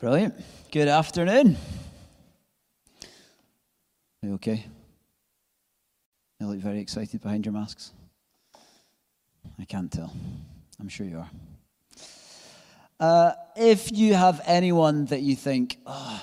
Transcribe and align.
Brilliant. 0.00 0.34
Good 0.72 0.88
afternoon. 0.88 1.58
Are 4.22 4.28
you 4.28 4.34
okay? 4.36 4.64
You 6.40 6.46
look 6.46 6.58
very 6.58 6.80
excited 6.80 7.20
behind 7.20 7.44
your 7.44 7.52
masks. 7.52 7.92
I 9.58 9.66
can't 9.66 9.92
tell. 9.92 10.10
I'm 10.80 10.88
sure 10.88 11.06
you 11.06 11.18
are. 11.18 11.30
Uh, 12.98 13.32
if 13.54 13.92
you 13.92 14.14
have 14.14 14.40
anyone 14.46 15.04
that 15.04 15.20
you 15.20 15.36
think, 15.36 15.76
oh, 15.84 16.22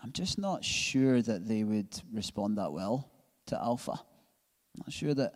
I'm 0.00 0.12
just 0.12 0.38
not 0.38 0.64
sure 0.64 1.20
that 1.20 1.48
they 1.48 1.64
would 1.64 2.00
respond 2.12 2.58
that 2.58 2.72
well 2.72 3.10
to 3.46 3.60
Alpha, 3.60 3.94
I'm 3.94 4.82
not 4.86 4.92
sure 4.92 5.14
that 5.14 5.34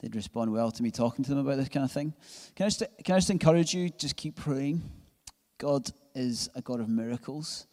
they'd 0.00 0.14
respond 0.14 0.52
well 0.52 0.70
to 0.70 0.82
me 0.82 0.90
talking 0.90 1.24
to 1.24 1.30
them 1.30 1.38
about 1.38 1.56
this 1.56 1.70
kind 1.70 1.84
of 1.84 1.90
thing. 1.90 2.12
Can 2.54 2.66
I 2.66 2.68
just, 2.68 2.82
can 3.02 3.14
I 3.14 3.18
just 3.18 3.30
encourage 3.30 3.72
you? 3.72 3.88
Just 3.88 4.14
keep 4.14 4.36
praying. 4.36 4.82
God 5.56 5.90
is 6.14 6.48
a 6.54 6.62
God 6.62 6.80
of 6.80 6.88
miracles. 6.88 7.66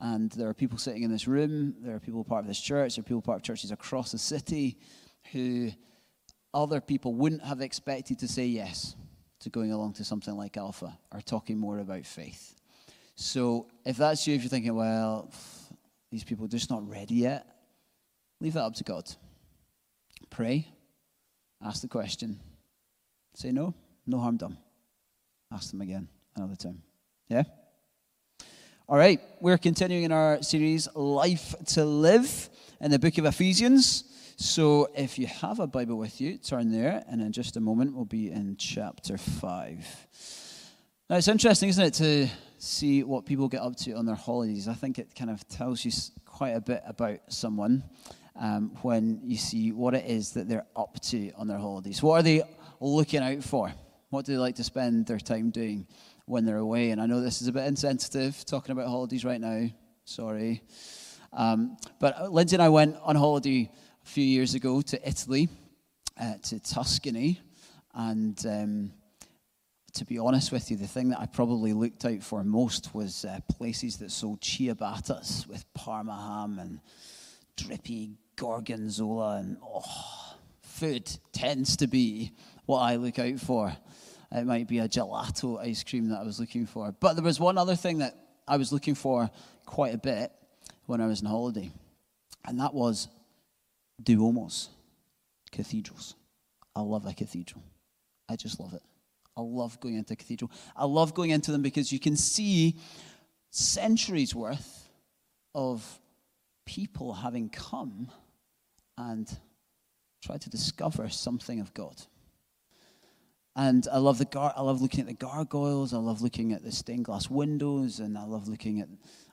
And 0.00 0.30
there 0.32 0.48
are 0.48 0.54
people 0.54 0.76
sitting 0.78 1.02
in 1.02 1.10
this 1.10 1.26
room, 1.28 1.74
there 1.80 1.94
are 1.94 2.00
people 2.00 2.24
part 2.24 2.42
of 2.42 2.48
this 2.48 2.60
church, 2.60 2.96
there 2.96 3.02
are 3.02 3.04
people 3.04 3.22
part 3.22 3.38
of 3.38 3.42
churches 3.42 3.70
across 3.70 4.12
the 4.12 4.18
city 4.18 4.78
who 5.32 5.70
other 6.52 6.80
people 6.80 7.14
wouldn't 7.14 7.42
have 7.42 7.60
expected 7.60 8.18
to 8.18 8.28
say 8.28 8.46
yes 8.46 8.96
to 9.40 9.50
going 9.50 9.72
along 9.72 9.94
to 9.94 10.04
something 10.04 10.36
like 10.36 10.56
Alpha 10.56 10.98
or 11.12 11.20
talking 11.20 11.58
more 11.58 11.78
about 11.78 12.04
faith. 12.04 12.56
So 13.14 13.68
if 13.84 13.96
that's 13.96 14.26
you, 14.26 14.34
if 14.34 14.42
you're 14.42 14.50
thinking, 14.50 14.74
well, 14.74 15.30
these 16.10 16.24
people 16.24 16.44
are 16.46 16.48
just 16.48 16.70
not 16.70 16.88
ready 16.88 17.14
yet, 17.14 17.46
leave 18.40 18.54
that 18.54 18.62
up 18.62 18.74
to 18.74 18.84
God. 18.84 19.04
Pray, 20.30 20.68
ask 21.62 21.82
the 21.82 21.88
question, 21.88 22.40
say 23.34 23.52
no, 23.52 23.74
no 24.06 24.18
harm 24.18 24.36
done. 24.36 24.58
Ask 25.52 25.70
them 25.70 25.80
again 25.80 26.08
another 26.36 26.56
time. 26.56 26.82
Yeah? 27.28 27.44
All 28.86 28.98
right, 28.98 29.18
we're 29.40 29.56
continuing 29.56 30.04
in 30.04 30.12
our 30.12 30.42
series, 30.42 30.94
Life 30.94 31.54
to 31.68 31.86
Live, 31.86 32.50
in 32.82 32.90
the 32.90 32.98
book 32.98 33.16
of 33.16 33.24
Ephesians. 33.24 34.04
So 34.36 34.90
if 34.94 35.18
you 35.18 35.26
have 35.26 35.58
a 35.58 35.66
Bible 35.66 35.96
with 35.96 36.20
you, 36.20 36.36
turn 36.36 36.70
there, 36.70 37.02
and 37.08 37.22
in 37.22 37.32
just 37.32 37.56
a 37.56 37.60
moment, 37.60 37.94
we'll 37.94 38.04
be 38.04 38.30
in 38.30 38.56
chapter 38.58 39.16
5. 39.16 40.06
Now, 41.08 41.16
it's 41.16 41.28
interesting, 41.28 41.70
isn't 41.70 41.82
it, 41.82 41.94
to 41.94 42.28
see 42.58 43.02
what 43.04 43.24
people 43.24 43.48
get 43.48 43.62
up 43.62 43.74
to 43.76 43.92
on 43.92 44.04
their 44.04 44.16
holidays. 44.16 44.68
I 44.68 44.74
think 44.74 44.98
it 44.98 45.14
kind 45.14 45.30
of 45.30 45.48
tells 45.48 45.82
you 45.82 45.90
quite 46.26 46.50
a 46.50 46.60
bit 46.60 46.82
about 46.86 47.20
someone 47.30 47.84
um, 48.38 48.76
when 48.82 49.18
you 49.24 49.38
see 49.38 49.72
what 49.72 49.94
it 49.94 50.04
is 50.04 50.32
that 50.32 50.46
they're 50.46 50.66
up 50.76 51.00
to 51.04 51.30
on 51.38 51.48
their 51.48 51.56
holidays. 51.56 52.02
What 52.02 52.20
are 52.20 52.22
they 52.22 52.42
looking 52.80 53.20
out 53.20 53.42
for? 53.44 53.72
What 54.10 54.26
do 54.26 54.32
they 54.32 54.38
like 54.38 54.56
to 54.56 54.64
spend 54.64 55.06
their 55.06 55.18
time 55.18 55.48
doing? 55.48 55.86
When 56.26 56.44
they're 56.44 56.58
away. 56.58 56.90
And 56.90 57.00
I 57.00 57.06
know 57.06 57.20
this 57.20 57.42
is 57.42 57.48
a 57.48 57.52
bit 57.52 57.66
insensitive 57.66 58.44
talking 58.44 58.72
about 58.72 58.88
holidays 58.88 59.24
right 59.24 59.40
now. 59.40 59.68
Sorry. 60.04 60.62
Um, 61.32 61.76
but 62.00 62.32
Lindsay 62.32 62.56
and 62.56 62.62
I 62.62 62.68
went 62.68 62.96
on 63.02 63.16
holiday 63.16 63.70
a 64.04 64.08
few 64.08 64.24
years 64.24 64.54
ago 64.54 64.80
to 64.82 65.08
Italy, 65.08 65.48
uh, 66.20 66.34
to 66.44 66.60
Tuscany. 66.60 67.40
And 67.94 68.44
um, 68.46 68.92
to 69.94 70.04
be 70.04 70.18
honest 70.18 70.52
with 70.52 70.70
you, 70.70 70.76
the 70.76 70.86
thing 70.86 71.10
that 71.10 71.20
I 71.20 71.26
probably 71.26 71.72
looked 71.72 72.04
out 72.04 72.22
for 72.22 72.42
most 72.44 72.94
was 72.94 73.24
uh, 73.24 73.40
places 73.50 73.98
that 73.98 74.10
sold 74.10 74.40
ciabattas 74.40 75.46
with 75.46 75.64
parma 75.74 76.14
ham 76.16 76.58
and 76.58 76.80
drippy 77.56 78.18
gorgonzola. 78.36 79.38
And 79.38 79.58
oh, 79.62 80.36
food 80.62 81.10
tends 81.32 81.76
to 81.78 81.86
be 81.86 82.32
what 82.66 82.80
I 82.80 82.96
look 82.96 83.18
out 83.18 83.38
for. 83.38 83.76
It 84.32 84.46
might 84.46 84.68
be 84.68 84.78
a 84.78 84.88
gelato 84.88 85.58
ice 85.60 85.84
cream 85.84 86.08
that 86.08 86.20
I 86.20 86.22
was 86.24 86.40
looking 86.40 86.66
for. 86.66 86.92
But 86.92 87.14
there 87.14 87.24
was 87.24 87.38
one 87.38 87.58
other 87.58 87.76
thing 87.76 87.98
that 87.98 88.16
I 88.46 88.56
was 88.56 88.72
looking 88.72 88.94
for 88.94 89.30
quite 89.66 89.94
a 89.94 89.98
bit 89.98 90.32
when 90.86 91.00
I 91.00 91.06
was 91.06 91.22
on 91.22 91.30
holiday, 91.30 91.70
and 92.46 92.60
that 92.60 92.74
was 92.74 93.08
duomos, 94.02 94.68
cathedrals. 95.50 96.14
I 96.76 96.80
love 96.80 97.06
a 97.06 97.12
cathedral. 97.12 97.62
I 98.28 98.36
just 98.36 98.60
love 98.60 98.74
it. 98.74 98.82
I 99.36 99.40
love 99.40 99.80
going 99.80 99.96
into 99.96 100.12
a 100.12 100.16
cathedral. 100.16 100.50
I 100.76 100.84
love 100.84 101.14
going 101.14 101.30
into 101.30 101.52
them 101.52 101.62
because 101.62 101.92
you 101.92 101.98
can 101.98 102.16
see 102.16 102.76
centuries 103.50 104.34
worth 104.34 104.88
of 105.54 106.00
people 106.66 107.12
having 107.12 107.48
come 107.48 108.10
and 108.96 109.28
tried 110.24 110.40
to 110.42 110.50
discover 110.50 111.08
something 111.08 111.60
of 111.60 111.72
God. 111.74 112.00
And 113.56 113.86
I 113.92 113.98
love 113.98 114.18
the 114.18 114.24
gar- 114.24 114.52
I 114.56 114.62
love 114.62 114.82
looking 114.82 115.00
at 115.00 115.06
the 115.06 115.14
gargoyles. 115.14 115.94
I 115.94 115.98
love 115.98 116.22
looking 116.22 116.52
at 116.52 116.64
the 116.64 116.72
stained 116.72 117.04
glass 117.04 117.30
windows, 117.30 118.00
and 118.00 118.18
I 118.18 118.24
love 118.24 118.48
looking 118.48 118.80
at 118.80 118.88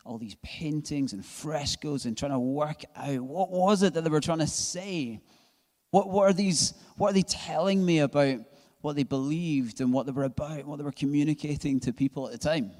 all 0.06 0.18
these 0.18 0.36
paintings 0.44 1.14
and 1.14 1.26
frescoes 1.26 2.06
and 2.06 2.18
trying 2.18 2.32
to 2.32 2.40
work 2.40 2.84
out 2.96 3.22
what 3.22 3.52
was 3.52 3.84
it 3.84 3.94
that 3.94 4.04
they 4.04 4.10
were 4.10 4.22
trying 4.22 4.40
to 4.40 4.48
say. 4.48 5.22
What, 5.90 6.10
what 6.10 6.30
are 6.30 6.34
these? 6.34 6.74
What 6.98 7.12
are 7.12 7.14
they 7.14 7.24
telling 7.24 7.84
me 7.84 8.00
about 8.00 8.40
what 8.82 8.96
they 8.96 9.04
believed 9.04 9.82
and 9.82 9.92
what 9.92 10.06
they 10.06 10.12
were 10.12 10.24
about, 10.24 10.66
what 10.66 10.78
they 10.78 10.84
were 10.84 10.92
communicating 10.92 11.80
to 11.82 11.92
people 11.92 12.28
at 12.28 12.32
the 12.32 12.38
time? 12.38 12.72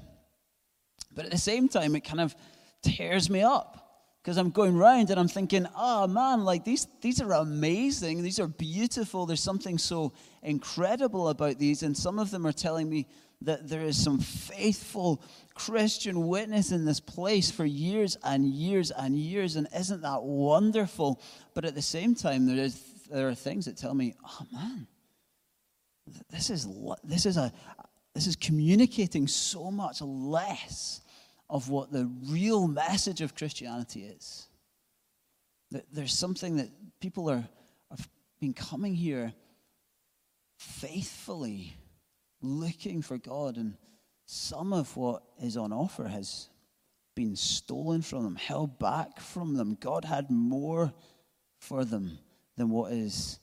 But 1.14 1.24
at 1.24 1.32
the 1.32 1.38
same 1.38 1.68
time, 1.68 1.96
it 1.96 2.04
kind 2.04 2.20
of 2.20 2.34
tears 2.82 3.28
me 3.28 3.42
up 3.42 3.81
because 4.22 4.36
I'm 4.36 4.50
going 4.50 4.76
round 4.76 5.10
and 5.10 5.18
I'm 5.18 5.28
thinking, 5.28 5.66
oh 5.76 6.06
man, 6.06 6.44
like 6.44 6.64
these, 6.64 6.86
these 7.00 7.20
are 7.20 7.32
amazing. 7.32 8.22
These 8.22 8.38
are 8.38 8.46
beautiful. 8.46 9.26
There's 9.26 9.42
something 9.42 9.78
so 9.78 10.12
incredible 10.44 11.28
about 11.28 11.58
these. 11.58 11.82
And 11.82 11.96
some 11.96 12.20
of 12.20 12.30
them 12.30 12.46
are 12.46 12.52
telling 12.52 12.88
me 12.88 13.08
that 13.40 13.68
there 13.68 13.80
is 13.80 14.00
some 14.00 14.20
faithful 14.20 15.20
Christian 15.54 16.28
witness 16.28 16.70
in 16.70 16.84
this 16.84 17.00
place 17.00 17.50
for 17.50 17.64
years 17.64 18.16
and 18.22 18.46
years 18.46 18.92
and 18.92 19.18
years. 19.18 19.56
And 19.56 19.66
isn't 19.76 20.02
that 20.02 20.22
wonderful? 20.22 21.20
But 21.52 21.64
at 21.64 21.74
the 21.74 21.82
same 21.82 22.14
time, 22.14 22.46
there, 22.46 22.64
is, 22.64 22.80
there 23.10 23.28
are 23.28 23.34
things 23.34 23.64
that 23.64 23.76
tell 23.76 23.94
me, 23.94 24.14
oh 24.24 24.46
man, 24.52 24.86
this 26.30 26.48
is, 26.48 26.68
this 27.02 27.26
is, 27.26 27.36
a, 27.36 27.52
this 28.14 28.28
is 28.28 28.36
communicating 28.36 29.26
so 29.26 29.72
much 29.72 30.00
less 30.00 31.00
of 31.52 31.68
what 31.68 31.92
the 31.92 32.10
real 32.28 32.66
message 32.66 33.20
of 33.20 33.36
Christianity 33.36 34.04
is. 34.04 34.48
That 35.70 35.84
there's 35.92 36.14
something 36.14 36.56
that 36.56 36.70
people 36.98 37.28
are, 37.28 37.44
have 37.90 38.08
been 38.40 38.54
coming 38.54 38.94
here 38.94 39.34
faithfully 40.56 41.76
looking 42.40 43.02
for 43.02 43.18
God, 43.18 43.58
and 43.58 43.74
some 44.24 44.72
of 44.72 44.96
what 44.96 45.24
is 45.42 45.58
on 45.58 45.74
offer 45.74 46.08
has 46.08 46.48
been 47.14 47.36
stolen 47.36 48.00
from 48.00 48.24
them, 48.24 48.36
held 48.36 48.78
back 48.78 49.20
from 49.20 49.54
them. 49.54 49.76
God 49.78 50.06
had 50.06 50.30
more 50.30 50.90
for 51.58 51.84
them 51.84 52.18
than 52.56 52.70
what 52.70 52.92
is 52.92 53.38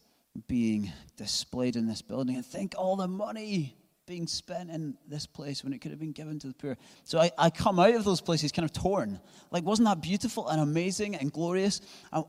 being 0.47 0.91
displayed 1.15 1.75
in 1.75 1.85
this 1.85 2.01
building. 2.01 2.37
And 2.37 2.45
think 2.45 2.73
all 2.75 2.95
the 2.95 3.07
money 3.07 3.75
being 4.09 4.25
spent 4.25 4.71
in 4.71 4.95
this 5.07 5.27
place 5.27 5.63
when 5.63 5.71
it 5.71 5.81
could 5.81 5.91
have 5.91 5.99
been 5.99 6.11
given 6.11 6.39
to 6.39 6.47
the 6.47 6.53
poor. 6.55 6.75
So 7.03 7.19
I, 7.19 7.29
I 7.37 7.51
come 7.51 7.77
out 7.77 7.93
of 7.93 8.03
those 8.03 8.21
places 8.21 8.51
kind 8.51 8.65
of 8.65 8.73
torn. 8.73 9.21
Like, 9.51 9.63
wasn't 9.63 9.87
that 9.87 10.01
beautiful 10.01 10.49
and 10.49 10.59
amazing 10.59 11.15
and 11.15 11.31
glorious? 11.31 11.79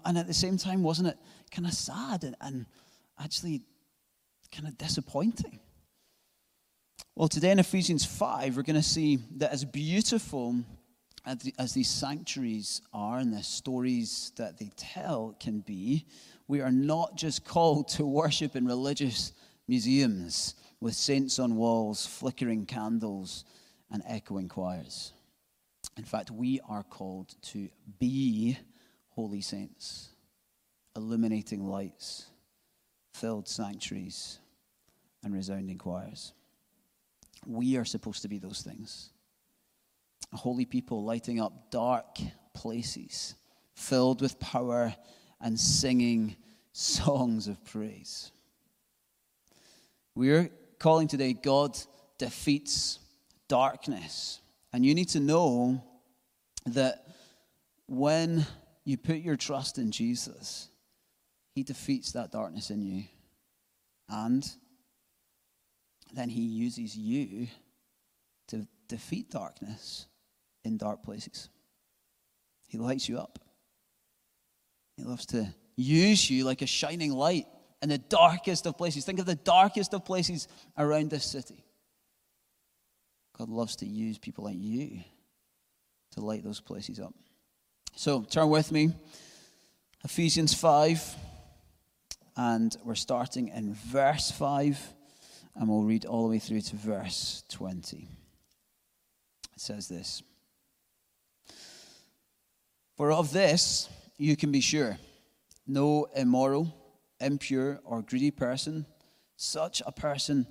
And 0.05 0.19
at 0.19 0.27
the 0.27 0.35
same 0.35 0.59
time, 0.59 0.83
wasn't 0.83 1.09
it 1.09 1.17
kind 1.51 1.67
of 1.67 1.73
sad 1.73 2.23
and, 2.25 2.37
and 2.43 2.67
actually 3.19 3.63
kind 4.53 4.69
of 4.69 4.77
disappointing? 4.77 5.59
Well, 7.17 7.29
today 7.29 7.51
in 7.51 7.59
Ephesians 7.59 8.05
5, 8.05 8.59
we're 8.59 8.63
going 8.63 8.77
to 8.77 8.83
see 8.83 9.19
that 9.39 9.51
as 9.51 9.65
beautiful 9.65 10.57
as, 11.25 11.39
the, 11.39 11.55
as 11.59 11.73
these 11.73 11.89
sanctuaries 11.89 12.83
are 12.93 13.19
and 13.21 13.33
the 13.33 13.43
stories 13.43 14.33
that 14.37 14.59
they 14.59 14.71
tell 14.77 15.35
can 15.41 15.61
be, 15.61 16.05
we 16.47 16.61
are 16.61 16.71
not 16.71 17.17
just 17.17 17.47
called 17.47 17.89
to 17.89 18.05
worship 18.05 18.55
in 18.55 18.67
religious 18.67 19.33
museums 19.67 20.57
with 20.81 20.95
saints 20.95 21.39
on 21.39 21.57
walls, 21.57 22.07
flickering 22.07 22.67
candles, 22.67 23.45
and 23.91 24.03
echoing 24.07 24.49
choirs. 24.49 25.13
In 25.97 26.05
fact, 26.05 26.31
we 26.31 26.61
are 26.69 26.83
called 26.83 27.35
to 27.43 27.69
be 27.99 28.57
holy 29.11 29.41
saints, 29.41 30.11
illuminating 30.97 31.67
lights, 31.67 32.27
filled 33.13 33.49
sanctuaries, 33.49 34.39
and 35.23 35.35
resounding 35.35 35.77
choirs. 35.77 36.33
We 37.47 37.77
are 37.77 37.85
supposed 37.85 38.23
to 38.23 38.29
be 38.29 38.39
those 38.39 38.63
things. 38.63 39.11
Holy 40.33 40.65
people 40.65 41.05
lighting 41.05 41.41
up 41.41 41.71
dark 41.71 42.19
places, 42.55 43.35
filled 43.75 44.23
with 44.23 44.39
power 44.39 44.95
and 45.41 45.59
singing 45.59 46.37
songs 46.73 47.49
of 47.49 47.63
praise. 47.65 48.31
We're 50.15 50.51
calling 50.81 51.07
today 51.07 51.35
God 51.35 51.79
defeats 52.19 52.99
darkness. 53.49 54.41
And 54.73 54.85
you 54.85 54.95
need 54.95 55.11
to 55.11 55.21
know 55.21 55.85
that 56.67 57.07
when 57.87 58.47
you 58.85 58.97
put 58.97 59.19
your 59.19 59.37
trust 59.37 59.79
in 59.79 59.93
Jesus, 59.93 60.69
He 61.55 61.63
defeats 61.63 62.13
that 62.13 62.33
darkness 62.33 62.71
in 62.71 62.83
you. 62.83 63.05
And 64.09 64.45
then 66.13 66.29
He 66.29 66.43
uses 66.43 66.97
you 66.97 67.47
to 68.49 68.67
defeat 68.89 69.31
darkness 69.31 70.07
in 70.65 70.77
dark 70.77 71.05
places. 71.05 71.49
He 72.69 72.79
lights 72.79 73.09
you 73.09 73.19
up. 73.19 73.39
He 74.97 75.05
loves 75.05 75.27
to 75.27 75.53
use 75.77 76.31
you 76.31 76.45
like 76.45 76.63
a 76.63 76.67
shining 76.67 77.13
light 77.13 77.47
in 77.83 77.89
the 77.89 77.99
darkest 77.99 78.67
of 78.67 78.77
places. 78.77 79.05
Think 79.05 79.19
of 79.19 79.27
the 79.27 79.35
darkest 79.35 79.95
of 79.95 80.05
places 80.05 80.49
around 80.77 81.11
this 81.11 81.25
city. 81.25 81.65
God 83.37 83.49
loves 83.49 83.77
to 83.77 83.87
use 83.87 84.19
people 84.19 84.45
like 84.45 84.59
you 84.59 85.01
to 86.13 86.21
light 86.21 86.45
those 86.45 86.61
places 86.61 87.01
up. 87.01 87.15
So 87.97 88.23
turn 88.23 88.51
with 88.51 88.71
me, 88.73 88.93
Ephesians 90.05 90.55
5, 90.55 91.17
and 92.37 92.77
we're 92.85 92.95
starting 92.95 93.49
in 93.49 93.75
verse 93.75 94.31
5, 94.31 94.95
and 95.57 95.69
we'll 95.69 95.83
read 95.83 96.05
all 96.05 96.25
the 96.25 96.31
way 96.31 96.39
through 96.39 96.61
to 96.61 96.77
verse 96.77 97.43
20. 97.49 98.09
It 99.55 99.61
says 99.61 99.89
this 99.89 100.23
For 102.97 103.13
of 103.13 103.33
this 103.33 103.89
you 104.19 104.37
can 104.37 104.53
be 104.53 104.61
sure 104.61 104.99
no 105.67 106.07
immoral, 106.17 106.75
impure, 107.21 107.81
or 107.85 108.03
greedy 108.03 108.31
person, 108.31 108.87
such 109.37 109.83
a 109.87 109.93
person 109.93 110.47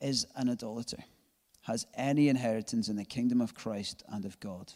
is 0.00 0.26
an 0.36 0.50
idolater, 0.50 1.02
has 1.62 1.86
any 1.94 2.28
inheritance 2.28 2.88
in 2.88 2.96
the 2.96 3.04
kingdom 3.04 3.40
of 3.40 3.54
Christ 3.54 4.02
and 4.08 4.24
of 4.24 4.38
God. 4.40 4.72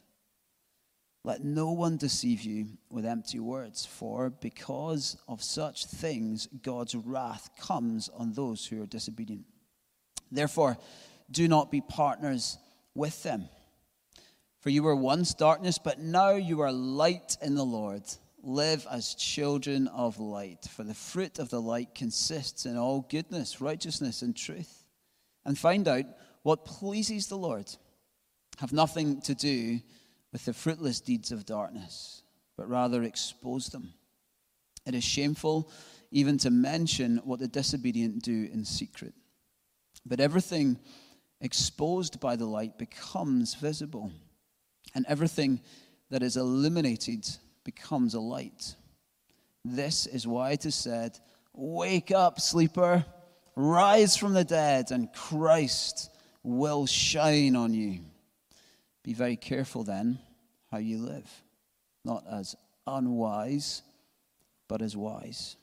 Let 1.25 1.45
no 1.45 1.73
one 1.73 1.97
deceive 1.97 2.43
you 2.43 2.69
with 2.89 3.05
empty 3.05 3.39
words, 3.39 3.85
for 3.85 4.31
because 4.31 5.17
of 5.29 5.43
such 5.43 5.87
things 5.87 6.49
God's 6.63 6.95
wrath 6.95 7.51
comes 7.61 8.09
on 8.09 8.33
those 8.33 8.65
who 8.67 8.83
are 8.83 8.87
disobedient. 8.87 9.45
Therefore, 10.31 10.79
do 11.31 11.49
not 11.49 11.71
be 11.71 11.81
partners 11.81 12.59
with 12.95 13.23
them. 13.23 13.49
For 14.61 14.71
you 14.71 14.83
were 14.83 14.97
once 14.97 15.35
darkness, 15.35 15.79
but 15.79 16.01
now 16.01 16.31
you 16.31 16.61
are 16.61 16.73
light 16.73 17.37
in 17.43 17.55
the 17.55 17.65
Lord. 17.65 18.03
Live 18.43 18.87
as 18.91 19.15
children 19.15 19.89
of 19.89 20.21
light, 20.21 20.67
for 20.71 20.85
the 20.85 20.95
fruit 20.95 21.39
of 21.39 21.51
the 21.51 21.61
light 21.61 21.95
consists 21.95 22.67
in 22.67 22.77
all 22.77 23.07
goodness, 23.11 23.61
righteousness, 23.61 24.23
and 24.23 24.37
truth. 24.37 24.85
And 25.45 25.59
find 25.59 25.89
out 25.89 26.05
what 26.43 26.65
pleases 26.65 27.27
the 27.27 27.37
Lord. 27.37 27.69
Have 28.59 28.73
nothing 28.73 29.21
to 29.23 29.35
do 29.35 29.81
with 30.33 30.45
the 30.45 30.53
fruitless 30.53 31.01
deeds 31.01 31.33
of 31.33 31.47
darkness, 31.47 32.23
but 32.57 32.69
rather 32.69 33.03
expose 33.03 33.69
them. 33.69 33.93
It 34.87 34.95
is 34.95 35.05
shameful 35.05 35.71
even 36.11 36.39
to 36.39 36.51
mention 36.51 37.19
what 37.25 37.41
the 37.41 37.49
disobedient 37.49 38.23
do 38.23 38.49
in 38.53 38.65
secret. 38.65 39.15
But 40.07 40.21
everything 40.21 40.79
exposed 41.41 42.21
by 42.21 42.37
the 42.37 42.47
light 42.47 42.79
becomes 42.79 43.55
visible, 43.55 44.11
and 44.95 45.05
everything 45.09 45.61
that 46.11 46.23
is 46.23 46.37
illuminated 46.37 47.29
becomes 47.69 48.15
a 48.15 48.21
light. 48.21 48.75
This 49.63 50.07
is 50.07 50.27
why 50.27 50.53
it 50.53 50.65
is 50.65 50.75
said, 50.75 51.19
Wake 51.53 52.11
up, 52.11 52.41
sleeper, 52.41 53.05
rise 53.57 54.17
from 54.17 54.33
the 54.33 54.43
dead, 54.43 54.91
and 54.91 55.13
Christ 55.13 56.09
will 56.43 56.87
shine 56.87 57.57
on 57.57 57.75
you. 57.75 58.01
Be 59.05 59.13
very 59.13 59.37
careful 59.37 59.85
then 59.85 60.19
how 60.71 60.79
you 60.79 60.97
live, 60.97 61.31
not 62.07 62.25
as 62.27 62.57
unwise, 62.87 63.83
but 64.67 64.81
as 64.81 64.97
wise, 64.97 65.57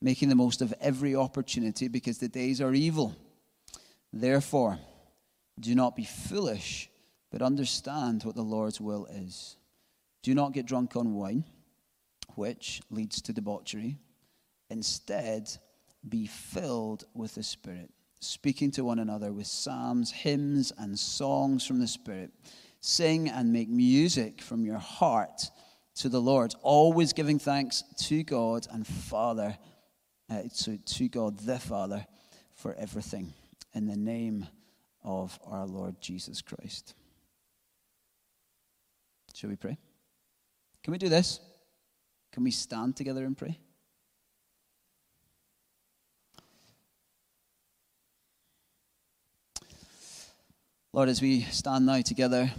making 0.00 0.28
the 0.28 0.36
most 0.36 0.62
of 0.62 0.72
every 0.80 1.16
opportunity 1.16 1.88
because 1.88 2.18
the 2.18 2.28
days 2.28 2.60
are 2.60 2.72
evil. 2.72 3.16
Therefore, 4.12 4.78
do 5.58 5.74
not 5.74 5.96
be 5.96 6.04
foolish, 6.04 6.88
but 7.32 7.42
understand 7.42 8.22
what 8.22 8.36
the 8.36 8.42
Lord's 8.42 8.80
will 8.80 9.06
is. 9.06 9.57
Do 10.22 10.34
not 10.34 10.52
get 10.52 10.66
drunk 10.66 10.96
on 10.96 11.14
wine, 11.14 11.44
which 12.34 12.82
leads 12.90 13.22
to 13.22 13.32
debauchery. 13.32 13.98
Instead, 14.70 15.48
be 16.08 16.26
filled 16.26 17.04
with 17.14 17.34
the 17.34 17.42
Spirit, 17.42 17.90
speaking 18.20 18.70
to 18.72 18.84
one 18.84 18.98
another 18.98 19.32
with 19.32 19.46
psalms, 19.46 20.10
hymns, 20.10 20.72
and 20.78 20.98
songs 20.98 21.66
from 21.66 21.80
the 21.80 21.86
Spirit. 21.86 22.30
Sing 22.80 23.28
and 23.28 23.52
make 23.52 23.68
music 23.68 24.40
from 24.40 24.64
your 24.64 24.78
heart 24.78 25.50
to 25.96 26.08
the 26.08 26.20
Lord, 26.20 26.54
always 26.62 27.12
giving 27.12 27.38
thanks 27.38 27.82
to 28.04 28.22
God 28.22 28.68
and 28.70 28.86
Father, 28.86 29.58
uh, 30.30 30.42
to, 30.58 30.78
to 30.78 31.08
God 31.08 31.40
the 31.40 31.58
Father 31.58 32.06
for 32.54 32.74
everything, 32.74 33.32
in 33.74 33.86
the 33.86 33.96
name 33.96 34.46
of 35.02 35.38
our 35.44 35.66
Lord 35.66 36.00
Jesus 36.00 36.40
Christ. 36.40 36.94
Shall 39.34 39.50
we 39.50 39.56
pray? 39.56 39.78
Can 40.88 40.92
we 40.92 40.98
do 40.98 41.10
this? 41.10 41.38
Can 42.32 42.44
we 42.44 42.50
stand 42.50 42.96
together 42.96 43.26
and 43.26 43.36
pray? 43.36 43.58
Lord, 50.94 51.10
as 51.10 51.20
we 51.20 51.42
stand 51.42 51.84
now 51.84 52.00
together, 52.00 52.50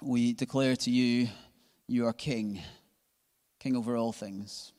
we 0.00 0.34
declare 0.34 0.76
to 0.76 0.90
you, 0.92 1.26
you 1.88 2.06
are 2.06 2.12
King, 2.12 2.62
King 3.58 3.74
over 3.74 3.96
all 3.96 4.12
things. 4.12 4.70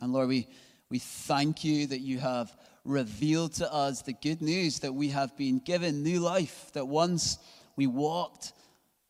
And 0.00 0.14
Lord, 0.14 0.28
we, 0.28 0.48
we 0.88 0.98
thank 0.98 1.62
you 1.62 1.86
that 1.88 2.00
you 2.00 2.20
have 2.20 2.56
revealed 2.86 3.52
to 3.56 3.70
us 3.70 4.00
the 4.00 4.14
good 4.14 4.40
news 4.40 4.78
that 4.78 4.94
we 4.94 5.10
have 5.10 5.36
been 5.36 5.58
given 5.58 6.02
new 6.02 6.20
life, 6.20 6.70
that 6.72 6.88
once 6.88 7.36
we 7.76 7.86
walked 7.86 8.54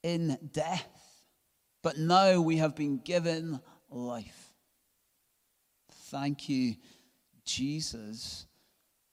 in 0.02 0.36
death 0.52 0.93
but 1.84 1.98
now 1.98 2.40
we 2.40 2.56
have 2.56 2.74
been 2.74 2.96
given 2.96 3.60
life. 3.90 4.54
Thank 6.10 6.48
you, 6.48 6.76
Jesus, 7.44 8.46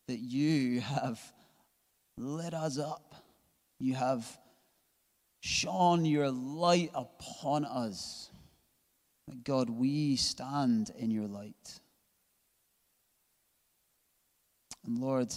that 0.07 0.19
you 0.19 0.79
have 0.79 1.19
lit 2.17 2.53
us 2.53 2.79
up. 2.79 3.13
You 3.77 3.95
have 3.95 4.25
shone 5.41 6.05
your 6.05 6.31
light 6.31 6.91
upon 6.95 7.65
us. 7.65 8.31
God, 9.43 9.69
we 9.69 10.15
stand 10.15 10.91
in 10.97 11.11
your 11.11 11.27
light. 11.27 11.79
And 14.85 14.97
Lord, 14.97 15.33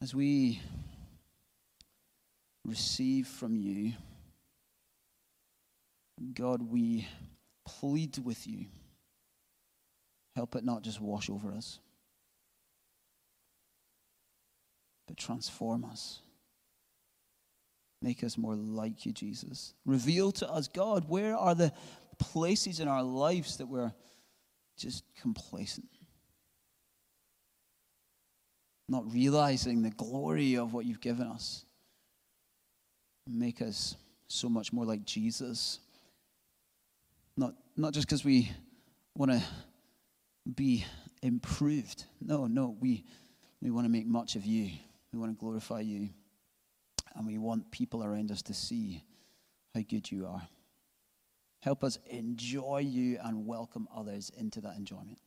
as 0.00 0.12
we 0.12 0.60
receive 2.64 3.28
from 3.28 3.54
you, 3.54 3.92
God, 6.34 6.62
we 6.62 7.08
plead 7.66 8.18
with 8.18 8.46
you. 8.46 8.66
Help 10.36 10.56
it 10.56 10.64
not 10.64 10.82
just 10.82 11.00
wash 11.00 11.28
over 11.28 11.52
us, 11.52 11.78
but 15.06 15.16
transform 15.16 15.84
us. 15.84 16.20
Make 18.00 18.24
us 18.24 18.38
more 18.38 18.56
like 18.56 19.04
you, 19.04 19.12
Jesus. 19.12 19.74
Reveal 19.84 20.32
to 20.32 20.50
us, 20.50 20.68
God, 20.68 21.08
where 21.08 21.36
are 21.36 21.54
the 21.54 21.72
places 22.18 22.80
in 22.80 22.88
our 22.88 23.02
lives 23.02 23.58
that 23.58 23.66
we're 23.66 23.92
just 24.78 25.04
complacent? 25.20 25.88
Not 28.88 29.12
realizing 29.12 29.82
the 29.82 29.90
glory 29.90 30.56
of 30.56 30.72
what 30.72 30.84
you've 30.84 31.00
given 31.00 31.26
us. 31.26 31.64
Make 33.28 33.62
us 33.62 33.96
so 34.26 34.48
much 34.48 34.72
more 34.72 34.84
like 34.84 35.04
Jesus. 35.04 35.78
Not, 37.36 37.54
not 37.76 37.92
just 37.94 38.06
because 38.06 38.24
we 38.24 38.50
want 39.16 39.32
to 39.32 39.42
be 40.54 40.84
improved. 41.22 42.04
No, 42.20 42.46
no, 42.46 42.76
we, 42.80 43.04
we 43.60 43.70
want 43.70 43.86
to 43.86 43.90
make 43.90 44.06
much 44.06 44.36
of 44.36 44.44
you. 44.44 44.70
We 45.12 45.18
want 45.18 45.32
to 45.32 45.38
glorify 45.38 45.80
you. 45.80 46.10
And 47.14 47.26
we 47.26 47.38
want 47.38 47.70
people 47.70 48.02
around 48.02 48.30
us 48.30 48.42
to 48.42 48.54
see 48.54 49.04
how 49.74 49.82
good 49.82 50.10
you 50.10 50.26
are. 50.26 50.42
Help 51.60 51.84
us 51.84 51.98
enjoy 52.10 52.78
you 52.78 53.18
and 53.22 53.46
welcome 53.46 53.86
others 53.94 54.32
into 54.36 54.60
that 54.62 54.76
enjoyment. 54.76 55.18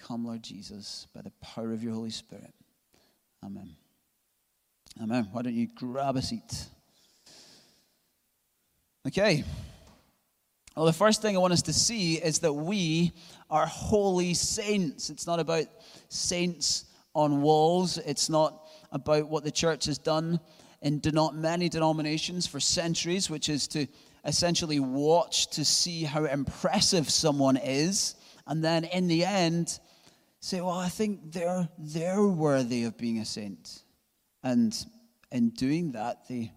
Come, 0.00 0.24
Lord 0.24 0.42
Jesus, 0.42 1.06
by 1.14 1.22
the 1.22 1.30
power 1.40 1.72
of 1.72 1.82
your 1.82 1.92
Holy 1.94 2.10
Spirit. 2.10 2.52
Amen. 3.44 3.76
Amen. 5.00 5.28
Why 5.30 5.42
don't 5.42 5.54
you 5.54 5.68
grab 5.74 6.16
a 6.16 6.22
seat? 6.22 6.66
Okay. 9.06 9.44
Well, 10.76 10.86
the 10.86 10.92
first 10.92 11.22
thing 11.22 11.36
I 11.36 11.40
want 11.40 11.54
us 11.54 11.62
to 11.62 11.72
see 11.72 12.16
is 12.16 12.40
that 12.40 12.52
we 12.52 13.12
are 13.48 13.66
holy 13.66 14.34
saints. 14.34 15.08
It's 15.10 15.26
not 15.26 15.40
about 15.40 15.66
saints 16.08 16.84
on 17.14 17.40
walls, 17.40 17.96
it's 17.98 18.28
not 18.28 18.68
about 18.92 19.28
what 19.30 19.42
the 19.42 19.50
church 19.50 19.86
has 19.86 19.96
done 19.96 20.38
in 20.82 21.00
not 21.12 21.34
many 21.34 21.70
denominations 21.70 22.46
for 22.46 22.60
centuries, 22.60 23.30
which 23.30 23.48
is 23.48 23.66
to 23.68 23.86
essentially 24.26 24.78
watch 24.78 25.48
to 25.52 25.64
see 25.64 26.04
how 26.04 26.24
impressive 26.24 27.08
someone 27.08 27.56
is, 27.56 28.14
and 28.46 28.62
then 28.62 28.84
in 28.84 29.06
the 29.06 29.24
end 29.24 29.80
say, 30.40 30.60
Well, 30.60 30.78
I 30.78 30.90
think 30.90 31.32
they're, 31.32 31.68
they're 31.78 32.22
worthy 32.22 32.84
of 32.84 32.98
being 32.98 33.18
a 33.18 33.24
saint. 33.24 33.82
And 34.42 34.76
in 35.32 35.50
doing 35.50 35.92
that, 35.92 36.28
they, 36.28 36.52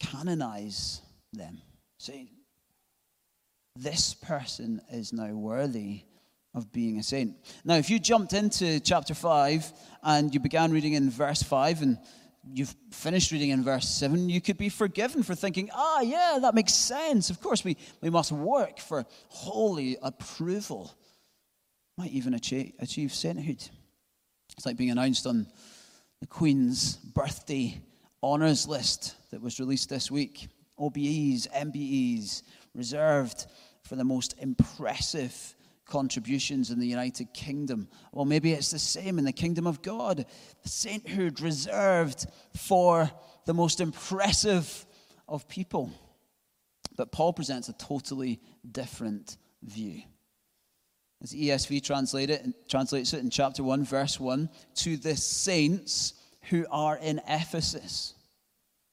canonize 0.00 1.02
them. 1.32 1.60
Say, 1.98 2.30
this 3.82 4.14
person 4.14 4.80
is 4.92 5.12
now 5.12 5.32
worthy 5.32 6.02
of 6.54 6.72
being 6.72 6.98
a 6.98 7.02
saint. 7.02 7.36
Now, 7.64 7.76
if 7.76 7.88
you 7.88 7.98
jumped 7.98 8.32
into 8.32 8.80
chapter 8.80 9.14
5 9.14 9.72
and 10.02 10.34
you 10.34 10.40
began 10.40 10.72
reading 10.72 10.94
in 10.94 11.10
verse 11.10 11.42
5 11.42 11.82
and 11.82 11.98
you've 12.52 12.74
finished 12.90 13.30
reading 13.30 13.50
in 13.50 13.62
verse 13.62 13.88
7, 13.88 14.28
you 14.28 14.40
could 14.40 14.58
be 14.58 14.68
forgiven 14.68 15.22
for 15.22 15.34
thinking, 15.34 15.70
ah, 15.72 16.00
yeah, 16.00 16.38
that 16.42 16.54
makes 16.54 16.74
sense. 16.74 17.30
Of 17.30 17.40
course, 17.40 17.64
we, 17.64 17.76
we 18.00 18.10
must 18.10 18.32
work 18.32 18.78
for 18.78 19.06
holy 19.28 19.96
approval. 20.02 20.92
Might 21.96 22.10
even 22.10 22.34
achieve, 22.34 22.72
achieve 22.80 23.14
sainthood. 23.14 23.62
It's 24.56 24.66
like 24.66 24.76
being 24.76 24.90
announced 24.90 25.26
on 25.26 25.46
the 26.20 26.26
Queen's 26.26 26.96
birthday 26.96 27.80
honours 28.22 28.66
list 28.66 29.14
that 29.30 29.40
was 29.40 29.60
released 29.60 29.88
this 29.88 30.10
week. 30.10 30.48
OBEs, 30.78 31.46
MBEs, 31.48 32.42
reserved 32.74 33.46
for 33.90 33.96
the 33.96 34.04
most 34.04 34.36
impressive 34.38 35.56
contributions 35.84 36.70
in 36.70 36.78
the 36.78 36.86
United 36.86 37.34
Kingdom. 37.34 37.88
Well, 38.12 38.24
maybe 38.24 38.52
it's 38.52 38.70
the 38.70 38.78
same 38.78 39.18
in 39.18 39.24
the 39.24 39.32
kingdom 39.32 39.66
of 39.66 39.82
God. 39.82 40.26
Sainthood 40.64 41.40
reserved 41.40 42.28
for 42.54 43.10
the 43.46 43.52
most 43.52 43.80
impressive 43.80 44.86
of 45.26 45.48
people. 45.48 45.90
But 46.96 47.10
Paul 47.10 47.32
presents 47.32 47.68
a 47.68 47.72
totally 47.72 48.38
different 48.70 49.36
view. 49.64 50.02
As 51.20 51.32
ESV 51.32 51.82
translate 51.82 52.30
it, 52.30 52.68
translates 52.68 53.12
it 53.12 53.24
in 53.24 53.28
chapter 53.28 53.64
1, 53.64 53.82
verse 53.82 54.20
1 54.20 54.50
to 54.76 54.98
the 54.98 55.16
saints 55.16 56.14
who 56.42 56.64
are 56.70 56.96
in 56.96 57.20
Ephesus, 57.26 58.14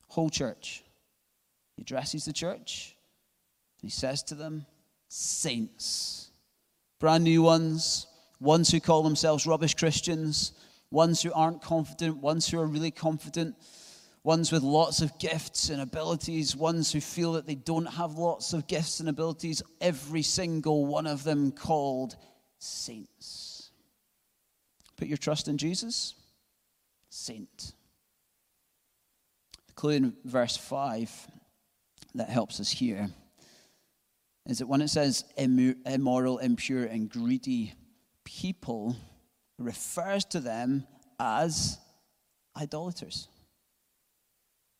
whole 0.07 0.31
church. 0.31 0.83
He 1.75 1.83
addresses 1.83 2.25
the 2.25 2.33
church 2.33 2.95
and 3.79 3.91
he 3.91 3.95
says 3.95 4.23
to 4.23 4.33
them, 4.33 4.65
Saints. 5.07 6.31
Brand 6.99 7.23
new 7.23 7.41
ones, 7.41 8.07
ones 8.39 8.71
who 8.71 8.79
call 8.79 9.03
themselves 9.03 9.45
rubbish 9.45 9.75
Christians, 9.75 10.53
ones 10.91 11.21
who 11.21 11.31
aren't 11.33 11.61
confident, 11.61 12.17
ones 12.17 12.47
who 12.47 12.59
are 12.59 12.67
really 12.67 12.91
confident, 12.91 13.55
ones 14.23 14.51
with 14.51 14.63
lots 14.63 15.01
of 15.01 15.17
gifts 15.19 15.69
and 15.69 15.81
abilities, 15.81 16.55
ones 16.55 16.91
who 16.91 16.99
feel 16.99 17.33
that 17.33 17.45
they 17.45 17.55
don't 17.55 17.85
have 17.85 18.17
lots 18.17 18.53
of 18.53 18.67
gifts 18.67 18.99
and 18.99 19.07
abilities, 19.07 19.61
every 19.79 20.21
single 20.21 20.85
one 20.85 21.07
of 21.07 21.23
them 21.23 21.51
called 21.51 22.15
saints. 22.59 23.71
Put 24.97 25.07
your 25.07 25.17
trust 25.17 25.47
in 25.47 25.57
Jesus, 25.57 26.15
saint. 27.09 27.73
The 29.67 29.73
clue 29.73 29.91
in 29.91 30.13
verse 30.25 30.57
5 30.57 31.27
that 32.15 32.29
helps 32.29 32.59
us 32.59 32.71
here 32.71 33.09
is 34.47 34.59
that 34.59 34.67
when 34.67 34.81
it 34.81 34.87
says 34.87 35.25
immoral, 35.37 36.37
impure, 36.37 36.85
and 36.85 37.09
greedy 37.09 37.73
people, 38.23 38.95
refers 39.59 40.23
to 40.25 40.39
them 40.39 40.85
as 41.19 41.77
idolaters. 42.55 43.27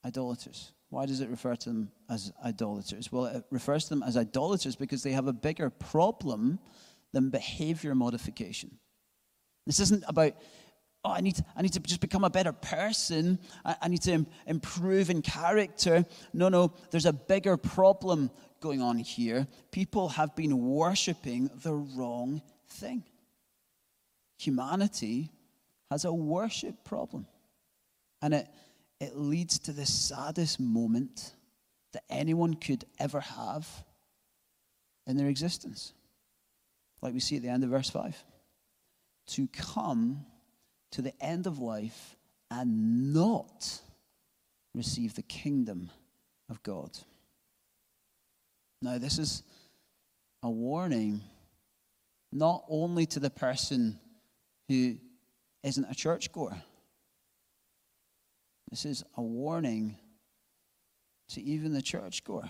Idolaters. 0.05 0.71
Why 0.89 1.05
does 1.05 1.19
it 1.19 1.29
refer 1.29 1.55
to 1.55 1.69
them 1.69 1.91
as 2.09 2.31
idolaters? 2.43 3.11
Well, 3.11 3.25
it 3.25 3.43
refers 3.51 3.85
to 3.85 3.89
them 3.89 4.03
as 4.03 4.15
idolaters 4.15 4.75
because 4.75 5.03
they 5.03 5.11
have 5.11 5.27
a 5.27 5.33
bigger 5.33 5.69
problem 5.69 6.59
than 7.11 7.29
behavior 7.29 7.93
modification. 7.93 8.77
This 9.65 9.81
isn't 9.81 10.03
about, 10.07 10.33
oh, 11.03 11.11
I 11.11 11.19
need, 11.19 11.35
I 11.57 11.61
need 11.61 11.73
to 11.73 11.81
just 11.81 11.99
become 11.99 12.23
a 12.23 12.29
better 12.29 12.53
person. 12.53 13.39
I, 13.65 13.75
I 13.81 13.87
need 13.89 14.01
to 14.03 14.25
improve 14.45 15.09
in 15.09 15.21
character. 15.21 16.05
No, 16.33 16.47
no, 16.47 16.73
there's 16.91 17.05
a 17.05 17.11
bigger 17.11 17.57
problem 17.57 18.31
going 18.59 18.81
on 18.81 18.97
here. 18.97 19.47
People 19.71 20.09
have 20.09 20.35
been 20.35 20.57
worshiping 20.59 21.49
the 21.63 21.73
wrong 21.73 22.41
thing. 22.69 23.03
Humanity 24.39 25.31
has 25.89 26.05
a 26.05 26.13
worship 26.13 26.83
problem. 26.83 27.25
And 28.21 28.33
it, 28.33 28.47
it 28.99 29.15
leads 29.15 29.59
to 29.59 29.71
the 29.71 29.85
saddest 29.85 30.59
moment 30.59 31.33
that 31.93 32.03
anyone 32.09 32.55
could 32.55 32.85
ever 32.99 33.19
have 33.19 33.67
in 35.05 35.17
their 35.17 35.27
existence. 35.27 35.93
Like 37.01 37.13
we 37.13 37.19
see 37.19 37.37
at 37.37 37.41
the 37.41 37.49
end 37.49 37.63
of 37.63 37.69
verse 37.69 37.89
5. 37.89 38.15
To 39.27 39.47
come 39.47 40.25
to 40.91 41.01
the 41.01 41.13
end 41.21 41.47
of 41.47 41.59
life 41.59 42.15
and 42.49 43.13
not 43.13 43.81
receive 44.73 45.15
the 45.15 45.21
kingdom 45.21 45.89
of 46.49 46.61
God. 46.63 46.97
Now, 48.81 48.97
this 48.97 49.17
is 49.17 49.43
a 50.43 50.49
warning 50.49 51.21
not 52.31 52.63
only 52.69 53.05
to 53.07 53.19
the 53.19 53.29
person 53.29 53.99
who 54.67 54.97
isn't 55.63 55.85
a 55.89 55.95
churchgoer, 55.95 56.55
this 58.69 58.85
is 58.85 59.03
a 59.15 59.21
warning 59.21 59.97
to 61.29 61.41
even 61.41 61.73
the 61.73 61.81
churchgoer. 61.81 62.49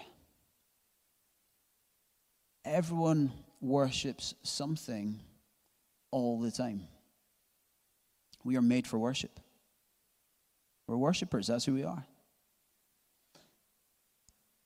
Everyone 2.65 3.31
worships 3.61 4.33
something 4.43 5.19
all 6.11 6.39
the 6.39 6.51
time. 6.51 6.87
We 8.43 8.57
are 8.57 8.61
made 8.61 8.87
for 8.87 8.97
worship. 8.97 9.39
We're 10.87 10.97
worshippers, 10.97 11.47
that's 11.47 11.65
who 11.65 11.73
we 11.73 11.83
are. 11.83 12.05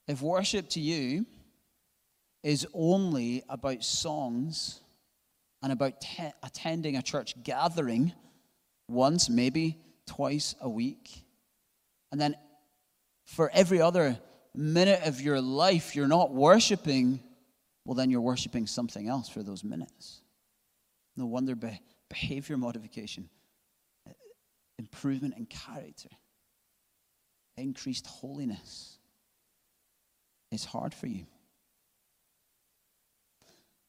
If 0.08 0.22
worship 0.22 0.70
to 0.70 0.80
you 0.80 1.26
is 2.44 2.68
only 2.74 3.44
about 3.50 3.84
songs 3.84 4.80
and 5.62 5.72
about 5.72 6.02
te- 6.02 6.34
attending 6.44 6.98
a 6.98 7.02
church 7.02 7.36
gathering 7.44 8.14
once, 8.88 9.30
maybe 9.30 9.78
twice 10.08 10.56
a 10.62 10.70
week, 10.70 11.24
and 12.12 12.20
then 12.20 12.36
for 13.26 13.50
every 13.54 13.80
other 13.82 14.20
minute 14.54 15.02
of 15.06 15.22
your 15.22 15.40
life 15.40 15.96
you're 15.96 16.08
not 16.08 16.34
worshiping, 16.34 17.20
well, 17.86 17.96
then 17.96 18.10
you're 18.10 18.22
worshiping 18.22 18.68
something 18.68 19.08
else 19.08 19.30
for 19.30 19.44
those 19.44 19.64
minutes. 19.64 20.22
No 21.16 21.26
wonder 21.26 21.56
be- 21.56 21.82
behavior 22.10 22.58
modification, 22.58 23.30
uh, 24.08 24.14
improvement 24.78 25.36
in 25.38 25.46
character, 25.46 26.10
increased 27.58 28.08
holiness 28.08 28.98
is 30.52 30.66
hard 30.66 30.94
for 30.94 31.08
you. 31.08 31.26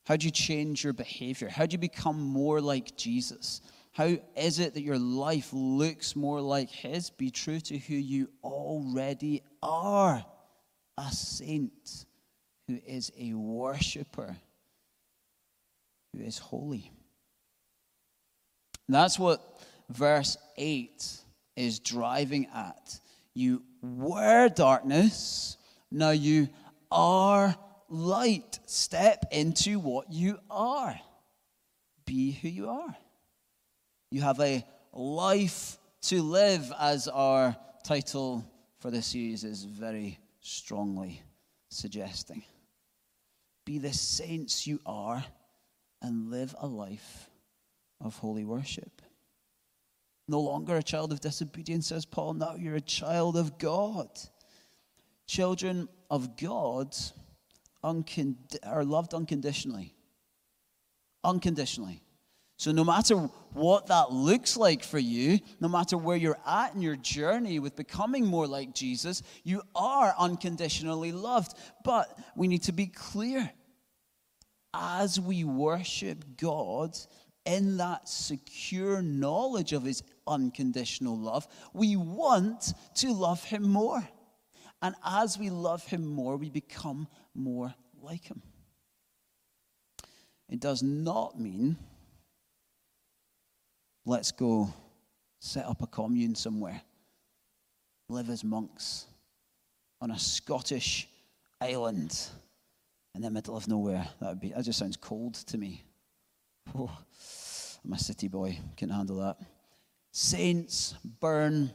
How 0.04 0.16
do 0.16 0.26
you 0.26 0.32
change 0.32 0.82
your 0.82 0.92
behavior? 0.92 1.48
How 1.48 1.66
do 1.66 1.74
you 1.74 1.78
become 1.78 2.20
more 2.20 2.60
like 2.60 2.96
Jesus? 2.96 3.60
How 3.92 4.16
is 4.36 4.58
it 4.58 4.74
that 4.74 4.82
your 4.82 4.98
life 4.98 5.50
looks 5.52 6.16
more 6.16 6.40
like 6.40 6.70
His? 6.70 7.10
Be 7.10 7.30
true 7.30 7.60
to 7.60 7.78
who 7.78 7.94
you 7.94 8.28
already 8.42 9.42
are 9.62 10.24
a 10.98 11.12
saint 11.12 12.04
who 12.68 12.78
is 12.86 13.12
a 13.18 13.32
worshiper, 13.34 14.36
who 16.12 16.22
is 16.22 16.38
holy. 16.38 16.90
And 18.88 18.94
that's 18.94 19.18
what 19.18 19.40
verse 19.88 20.36
8 20.56 21.16
is 21.56 21.78
driving 21.80 22.46
at. 22.54 23.00
You 23.34 23.62
were 23.82 24.48
darkness, 24.48 25.56
now 25.90 26.10
you 26.10 26.48
are 26.90 27.54
light. 27.92 28.58
Step 28.66 29.26
into 29.30 29.78
what 29.78 30.10
you 30.10 30.38
are. 30.50 30.98
Be 32.06 32.32
who 32.32 32.48
you 32.48 32.70
are. 32.70 32.96
You 34.10 34.22
have 34.22 34.40
a 34.40 34.64
life 34.92 35.78
to 36.02 36.22
live, 36.22 36.72
as 36.80 37.06
our 37.06 37.56
title 37.84 38.44
for 38.80 38.90
this 38.90 39.06
series 39.06 39.44
is 39.44 39.64
very 39.64 40.18
strongly 40.40 41.22
suggesting. 41.68 42.42
Be 43.64 43.78
the 43.78 43.92
saints 43.92 44.66
you 44.66 44.80
are 44.84 45.24
and 46.00 46.30
live 46.30 46.54
a 46.58 46.66
life 46.66 47.30
of 48.00 48.16
holy 48.16 48.44
worship. 48.44 49.00
No 50.26 50.40
longer 50.40 50.76
a 50.76 50.82
child 50.82 51.12
of 51.12 51.20
disobedience, 51.20 51.88
says 51.88 52.04
Paul. 52.04 52.34
Now 52.34 52.56
you're 52.56 52.74
a 52.74 52.80
child 52.80 53.36
of 53.36 53.58
God. 53.58 54.08
Children 55.26 55.88
of 56.10 56.36
God 56.36 56.96
uncond- 57.82 58.58
are 58.62 58.84
loved 58.84 59.14
unconditionally. 59.14 59.94
Unconditionally. 61.24 62.02
So, 62.56 62.70
no 62.70 62.84
matter 62.84 63.16
what 63.54 63.86
that 63.88 64.12
looks 64.12 64.56
like 64.56 64.84
for 64.84 64.98
you, 64.98 65.40
no 65.60 65.68
matter 65.68 65.98
where 65.98 66.16
you're 66.16 66.38
at 66.46 66.74
in 66.74 66.82
your 66.82 66.96
journey 66.96 67.58
with 67.58 67.74
becoming 67.74 68.24
more 68.24 68.46
like 68.46 68.72
Jesus, 68.74 69.22
you 69.42 69.62
are 69.74 70.14
unconditionally 70.16 71.10
loved. 71.10 71.56
But 71.84 72.16
we 72.36 72.46
need 72.46 72.62
to 72.64 72.72
be 72.72 72.86
clear 72.86 73.50
as 74.74 75.18
we 75.18 75.44
worship 75.44 76.24
God 76.36 76.96
in 77.44 77.78
that 77.78 78.08
secure 78.08 79.02
knowledge 79.02 79.72
of 79.72 79.82
His 79.82 80.04
unconditional 80.26 81.18
love, 81.18 81.48
we 81.72 81.96
want 81.96 82.72
to 82.94 83.12
love 83.12 83.42
Him 83.42 83.64
more. 83.64 84.08
And 84.82 84.96
as 85.04 85.38
we 85.38 85.48
love 85.48 85.86
him 85.86 86.04
more, 86.04 86.36
we 86.36 86.50
become 86.50 87.06
more 87.34 87.74
like 88.00 88.24
him. 88.24 88.42
It 90.48 90.60
does 90.60 90.82
not 90.82 91.38
mean 91.38 91.76
let's 94.04 94.32
go 94.32 94.72
set 95.38 95.64
up 95.66 95.82
a 95.82 95.86
commune 95.86 96.34
somewhere, 96.34 96.82
live 98.08 98.28
as 98.28 98.44
monks 98.44 99.06
on 100.00 100.10
a 100.10 100.18
Scottish 100.18 101.08
island 101.60 102.28
in 103.14 103.22
the 103.22 103.30
middle 103.30 103.56
of 103.56 103.68
nowhere. 103.68 104.06
That 104.20 104.28
would 104.28 104.40
be 104.40 104.50
that 104.50 104.64
just 104.64 104.78
sounds 104.78 104.96
cold 104.96 105.34
to 105.34 105.58
me. 105.58 105.84
Oh, 106.74 106.90
I'm 107.84 107.92
a 107.92 107.98
city 107.98 108.28
boy, 108.28 108.58
can't 108.76 108.92
handle 108.92 109.18
that. 109.20 109.38
Saints 110.12 110.94
burn 111.20 111.72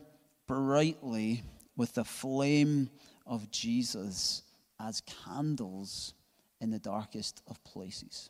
brightly 0.48 1.44
with 1.76 1.94
the 1.96 2.04
flame 2.04 2.90
of 3.26 3.50
Jesus 3.52 4.44
as 4.80 5.02
candles 5.26 6.14
in 6.62 6.70
the 6.70 6.80
darkest 6.80 7.42
of 7.48 7.64
places. 7.64 8.30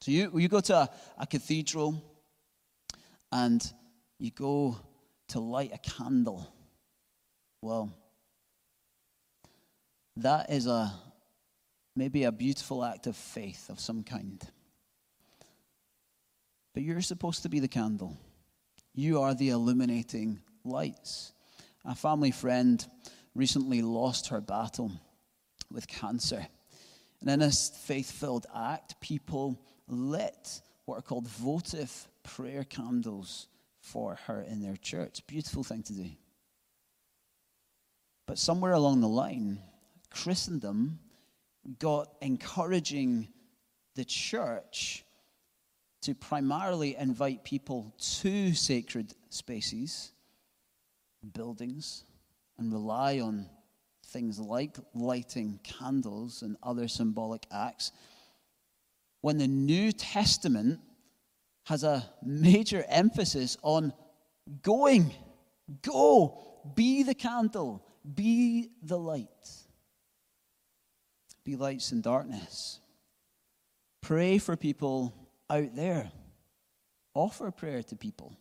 So 0.00 0.10
you, 0.10 0.30
you 0.38 0.48
go 0.48 0.60
to 0.60 0.76
a, 0.76 0.90
a 1.18 1.26
cathedral 1.26 2.02
and 3.30 3.72
you 4.18 4.30
go 4.30 4.76
to 5.28 5.40
light 5.40 5.72
a 5.72 5.78
candle. 5.78 6.46
Well, 7.60 7.92
that 10.16 10.50
is 10.50 10.66
a 10.66 10.92
maybe 11.94 12.24
a 12.24 12.32
beautiful 12.32 12.84
act 12.84 13.06
of 13.06 13.16
faith 13.16 13.68
of 13.68 13.78
some 13.78 14.02
kind. 14.02 14.42
But 16.74 16.82
you're 16.82 17.02
supposed 17.02 17.42
to 17.42 17.48
be 17.48 17.60
the 17.60 17.68
candle. 17.68 18.16
You 18.94 19.20
are 19.20 19.34
the 19.34 19.50
illuminating 19.50 20.40
lights. 20.64 21.32
A 21.84 21.94
family 21.94 22.30
friend 22.30 22.84
recently 23.34 23.82
lost 23.82 24.28
her 24.28 24.40
battle 24.40 24.92
with 25.72 25.88
cancer. 25.88 26.46
And 27.20 27.30
in 27.30 27.38
this 27.38 27.70
faith 27.84 28.10
filled 28.10 28.46
act, 28.54 29.00
people 29.00 29.60
lit 29.88 30.60
what 30.84 30.98
are 30.98 31.02
called 31.02 31.28
votive 31.28 32.08
prayer 32.22 32.64
candles 32.64 33.48
for 33.80 34.16
her 34.26 34.42
in 34.42 34.60
their 34.60 34.76
church. 34.76 35.26
Beautiful 35.26 35.64
thing 35.64 35.82
to 35.84 35.92
do. 35.92 36.10
But 38.26 38.38
somewhere 38.38 38.72
along 38.72 39.00
the 39.00 39.08
line, 39.08 39.60
Christendom 40.10 40.98
got 41.78 42.14
encouraging 42.20 43.28
the 43.94 44.04
church 44.04 45.04
to 46.02 46.14
primarily 46.14 46.96
invite 46.96 47.44
people 47.44 47.94
to 48.20 48.54
sacred 48.54 49.14
spaces, 49.28 50.12
buildings, 51.32 52.04
and 52.58 52.72
rely 52.72 53.20
on 53.20 53.48
things 54.12 54.38
like 54.38 54.76
lighting 54.94 55.58
candles 55.62 56.42
and 56.42 56.56
other 56.62 56.88
symbolic 56.88 57.46
acts. 57.52 57.92
When 59.20 59.38
the 59.38 59.48
New 59.48 59.92
Testament 59.92 60.80
has 61.64 61.84
a 61.84 62.04
major 62.24 62.84
emphasis 62.88 63.56
on 63.62 63.92
going, 64.62 65.12
go, 65.82 66.38
be 66.74 67.02
the 67.02 67.14
candle, 67.14 67.84
be 68.14 68.70
the 68.82 68.98
light 68.98 69.28
be 71.44 71.56
lights 71.56 71.92
in 71.92 72.00
darkness. 72.00 72.80
Pray 74.00 74.38
for 74.38 74.56
people 74.56 75.14
out 75.50 75.74
there. 75.74 76.10
Offer 77.14 77.50
prayer 77.50 77.82
to 77.84 77.96
people. 77.96 78.36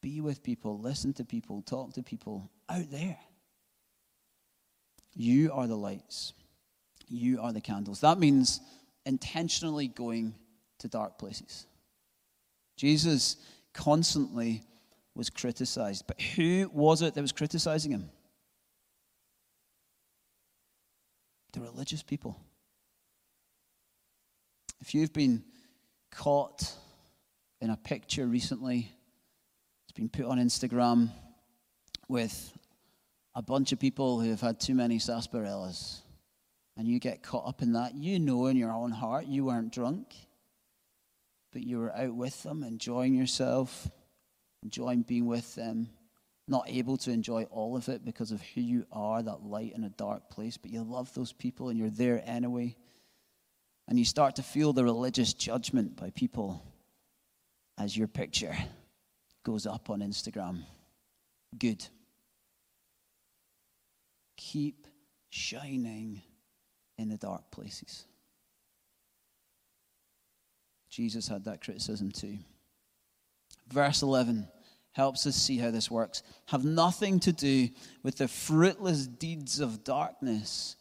Be 0.00 0.20
with 0.20 0.42
people, 0.42 0.78
listen 0.80 1.12
to 1.14 1.24
people, 1.24 1.62
talk 1.62 1.92
to 1.94 2.02
people 2.02 2.50
out 2.68 2.90
there. 2.90 3.18
You 5.14 5.52
are 5.52 5.66
the 5.66 5.76
lights. 5.76 6.32
You 7.08 7.40
are 7.40 7.52
the 7.52 7.60
candles. 7.60 8.00
That 8.00 8.18
means 8.18 8.60
intentionally 9.04 9.88
going 9.88 10.34
to 10.78 10.88
dark 10.88 11.18
places. 11.18 11.66
Jesus 12.76 13.36
constantly 13.74 14.62
was 15.14 15.28
criticized. 15.28 16.04
But 16.06 16.20
who 16.20 16.70
was 16.72 17.02
it 17.02 17.14
that 17.14 17.20
was 17.20 17.32
criticizing 17.32 17.92
him? 17.92 18.10
the 21.52 21.60
religious 21.60 22.02
people. 22.02 22.36
If 24.80 24.94
you've 24.94 25.12
been 25.12 25.44
caught 26.10 26.72
in 27.60 27.70
a 27.70 27.76
picture 27.76 28.26
recently, 28.26 28.90
it's 29.84 29.92
been 29.92 30.08
put 30.08 30.24
on 30.24 30.38
Instagram 30.38 31.10
with 32.08 32.56
a 33.34 33.42
bunch 33.42 33.72
of 33.72 33.78
people 33.78 34.20
who 34.20 34.30
have 34.30 34.40
had 34.40 34.60
too 34.60 34.74
many 34.74 34.98
sarsaparillas, 34.98 36.00
and 36.76 36.86
you 36.86 36.98
get 36.98 37.22
caught 37.22 37.46
up 37.46 37.62
in 37.62 37.72
that, 37.74 37.94
you 37.94 38.18
know 38.18 38.46
in 38.46 38.56
your 38.56 38.72
own 38.72 38.90
heart 38.90 39.26
you 39.26 39.44
weren't 39.44 39.72
drunk, 39.72 40.14
but 41.52 41.62
you 41.62 41.78
were 41.78 41.94
out 41.94 42.14
with 42.14 42.42
them, 42.42 42.62
enjoying 42.62 43.14
yourself, 43.14 43.90
enjoying 44.62 45.02
being 45.02 45.26
with 45.26 45.54
them 45.54 45.88
not 46.48 46.68
able 46.68 46.96
to 46.98 47.10
enjoy 47.10 47.44
all 47.44 47.76
of 47.76 47.88
it 47.88 48.04
because 48.04 48.32
of 48.32 48.42
who 48.42 48.60
you 48.60 48.86
are, 48.92 49.22
that 49.22 49.44
light 49.44 49.72
in 49.74 49.84
a 49.84 49.88
dark 49.90 50.28
place, 50.30 50.56
but 50.56 50.70
you 50.70 50.82
love 50.82 51.12
those 51.14 51.32
people 51.32 51.68
and 51.68 51.78
you're 51.78 51.90
there 51.90 52.22
anyway. 52.26 52.76
And 53.88 53.98
you 53.98 54.04
start 54.04 54.36
to 54.36 54.42
feel 54.42 54.72
the 54.72 54.84
religious 54.84 55.32
judgment 55.34 55.96
by 55.96 56.10
people 56.10 56.62
as 57.78 57.96
your 57.96 58.08
picture 58.08 58.56
goes 59.44 59.66
up 59.66 59.90
on 59.90 60.00
Instagram. 60.00 60.62
Good. 61.58 61.86
Keep 64.36 64.86
shining 65.30 66.22
in 66.98 67.08
the 67.08 67.16
dark 67.16 67.50
places. 67.50 68.04
Jesus 70.90 71.26
had 71.26 71.44
that 71.44 71.62
criticism 71.62 72.12
too. 72.12 72.38
Verse 73.68 74.02
11 74.02 74.48
helps 74.92 75.26
us 75.26 75.34
see 75.34 75.56
how 75.56 75.70
this 75.70 75.90
works, 75.90 76.22
have 76.46 76.64
nothing 76.64 77.18
to 77.20 77.32
do 77.32 77.70
with 78.02 78.18
the 78.18 78.28
fruitless 78.28 79.06
deeds 79.06 79.58
of 79.58 79.84
darkness, 79.84 80.76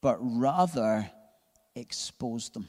but 0.00 0.16
rather 0.20 1.10
expose 1.74 2.48
them. 2.50 2.68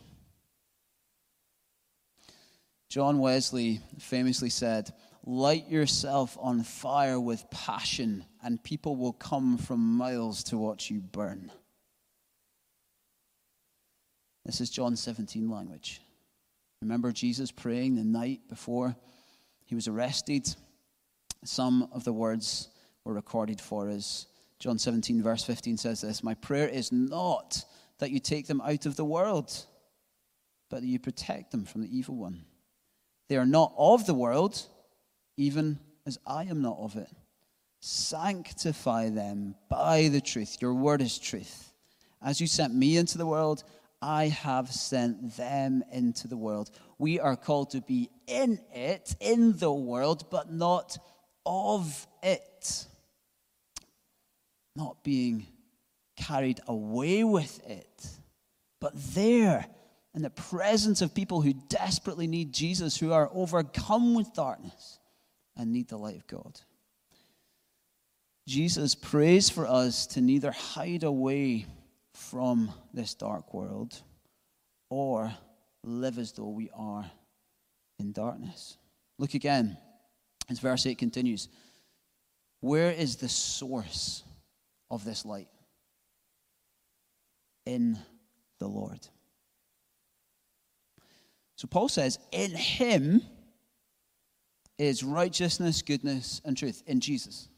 John 2.90 3.20
Wesley 3.20 3.82
famously 4.00 4.50
said, 4.50 4.92
Light 5.30 5.68
yourself 5.68 6.38
on 6.40 6.64
fire 6.64 7.20
with 7.20 7.52
passion, 7.52 8.24
and 8.42 8.64
people 8.64 8.96
will 8.96 9.12
come 9.12 9.58
from 9.58 9.98
miles 9.98 10.42
to 10.46 10.58
watch 10.58 10.90
you 10.90 11.02
burn. 11.02 11.52
This 14.46 14.62
is 14.62 14.70
John 14.70 14.96
17 14.96 15.50
language. 15.50 16.00
Remember 16.82 17.12
Jesus 17.12 17.52
praying 17.52 17.98
the 17.98 18.06
night 18.06 18.40
before 18.48 18.96
he 19.66 19.76
was 19.76 19.90
arrested? 19.90 20.48
Some 21.44 21.90
of 21.92 22.06
the 22.06 22.14
words 22.14 22.70
were 23.04 23.14
recorded 23.14 23.60
for 23.60 23.90
us. 23.90 24.28
John 24.60 24.80
17, 24.80 25.22
verse 25.22 25.44
15 25.44 25.76
says 25.76 26.00
this 26.00 26.24
My 26.24 26.36
prayer 26.36 26.70
is 26.70 26.94
not 26.94 27.66
that 28.00 28.12
you 28.12 28.22
take 28.22 28.48
them 28.48 28.62
out 28.62 28.86
of 28.86 28.96
the 28.96 29.04
world, 29.04 29.52
but 30.70 30.80
that 30.80 30.88
you 30.88 31.00
protect 31.00 31.52
them 31.52 31.66
from 31.66 31.82
the 31.82 31.94
evil 31.94 32.16
one. 32.16 32.46
They 33.28 33.36
are 33.36 33.46
not 33.46 33.74
of 33.78 34.06
the 34.06 34.14
world, 34.14 34.66
even 35.38 35.80
as 36.06 36.18
I 36.26 36.44
am 36.46 36.62
not 36.62 36.78
of 36.80 36.96
it. 36.96 37.10
Sanctify 37.80 39.10
them 39.10 39.56
by 39.70 40.10
the 40.10 40.20
truth. 40.20 40.58
Your 40.60 40.74
word 40.74 41.02
is 41.02 41.20
truth. 41.20 41.72
As 42.22 42.42
you 42.42 42.48
sent 42.48 42.74
me 42.74 42.98
into 42.98 43.20
the 43.20 43.28
world, 43.28 43.64
I 44.02 44.28
have 44.28 44.72
sent 44.72 45.38
them 45.38 45.84
into 45.92 46.28
the 46.28 46.38
world. 46.38 46.72
We 46.98 47.20
are 47.20 47.36
called 47.36 47.72
to 47.72 47.82
be 47.82 48.10
in 48.26 48.60
it, 48.74 49.16
in 49.20 49.58
the 49.58 49.72
world, 49.72 50.26
but 50.32 50.52
not 50.52 50.98
of 51.46 52.08
it, 52.24 52.86
not 54.76 55.04
being 55.04 55.46
carried 56.16 56.60
away 56.68 57.24
with 57.24 57.66
it, 57.68 58.08
but 58.82 58.94
there 59.14 59.66
in 60.16 60.24
the 60.24 60.30
presence 60.32 61.02
of 61.02 61.14
people 61.14 61.42
who 61.42 61.54
desperately 61.54 62.26
need 62.26 62.52
Jesus, 62.52 62.98
who 62.98 63.12
are 63.12 63.30
overcome 63.34 64.16
with 64.16 64.34
darkness 64.34 65.00
and 65.58 65.72
need 65.72 65.88
the 65.88 65.98
light 65.98 66.16
of 66.16 66.28
God. 66.28 66.60
Jesus 68.48 68.96
prays 68.96 69.50
for 69.50 69.68
us 69.68 70.08
to 70.08 70.22
neither 70.22 70.52
hide 70.52 71.04
away 71.04 71.66
from 72.14 72.72
this 72.94 73.14
dark 73.14 73.54
world 73.54 74.02
or 74.90 75.34
live 75.84 76.18
as 76.18 76.32
though 76.32 76.50
we 76.50 76.70
are 76.76 77.10
in 78.00 78.14
darkness. 78.14 78.78
Look 79.18 79.34
again 79.34 79.78
as 80.50 80.60
verse 80.60 80.86
8 80.86 80.98
continues, 80.98 81.50
where 82.62 82.92
is 82.92 83.18
the 83.18 83.30
source 83.30 84.24
of 84.90 85.04
this 85.04 85.26
light? 85.26 85.50
In 87.66 87.98
the 88.60 88.68
Lord. 88.68 89.06
So 91.58 91.68
Paul 91.68 91.90
says, 91.90 92.18
in 92.32 92.52
him 92.52 93.22
is 94.78 95.04
righteousness, 95.04 95.82
goodness, 95.82 96.42
and 96.46 96.56
truth. 96.58 96.84
In 96.88 97.00
Jesus. 97.00 97.50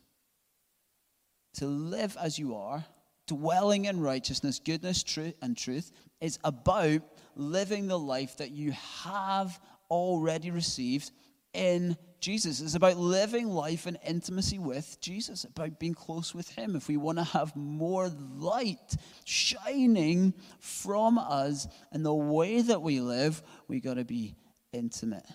to 1.55 1.67
live 1.67 2.15
as 2.19 2.39
you 2.39 2.55
are, 2.55 2.85
dwelling 3.27 3.85
in 3.85 3.99
righteousness, 3.99 4.59
goodness, 4.59 5.03
truth, 5.03 5.35
and 5.41 5.57
truth, 5.57 5.91
is 6.21 6.39
about 6.43 7.01
living 7.35 7.87
the 7.87 7.99
life 7.99 8.37
that 8.37 8.51
you 8.51 8.71
have 9.03 9.59
already 9.89 10.51
received 10.51 11.11
in 11.53 11.97
Jesus. 12.19 12.61
It's 12.61 12.75
about 12.75 12.97
living 12.97 13.47
life 13.47 13.87
in 13.87 13.97
intimacy 14.05 14.59
with 14.59 14.97
Jesus, 15.01 15.43
about 15.43 15.79
being 15.79 15.93
close 15.93 16.35
with 16.35 16.49
Him. 16.49 16.75
If 16.75 16.87
we 16.87 16.97
want 16.97 17.17
to 17.17 17.23
have 17.23 17.55
more 17.55 18.09
light 18.35 18.95
shining 19.25 20.33
from 20.59 21.17
us 21.17 21.67
in 21.93 22.03
the 22.03 22.13
way 22.13 22.61
that 22.61 22.81
we 22.81 22.99
live, 22.99 23.41
we 23.67 23.79
got 23.79 23.95
to 23.95 24.05
be 24.05 24.35
intimate 24.73 25.25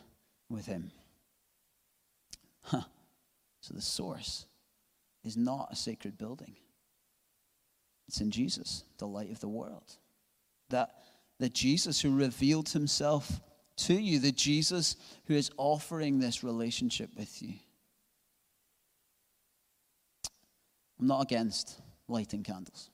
with 0.49 0.67
Him. 0.67 0.91
Huh. 2.65 2.83
So 3.61 3.75
the 3.75 3.83
source 3.83 4.47
is 5.25 5.37
not 5.37 5.69
a 5.71 5.77
sacred 5.77 6.19
building. 6.19 6.57
It's 8.09 8.21
in 8.21 8.31
Jesus, 8.31 8.85
the 8.99 9.07
light 9.07 9.31
of 9.31 9.41
the 9.41 9.49
world. 9.49 9.97
That, 10.71 10.91
that 11.39 11.55
Jesus 11.55 12.01
who 12.01 12.15
revealed 12.15 12.69
himself 12.69 13.41
to 13.77 13.95
you, 13.95 14.19
the 14.19 14.33
Jesus 14.33 14.97
who 15.27 15.35
is 15.35 15.51
offering 15.57 16.19
this 16.19 16.45
relationship 16.45 17.11
with 17.17 17.43
you. 17.43 17.55
I'm 21.01 21.07
not 21.07 21.23
against 21.23 21.81
lighting 22.09 22.43
candles, 22.43 22.91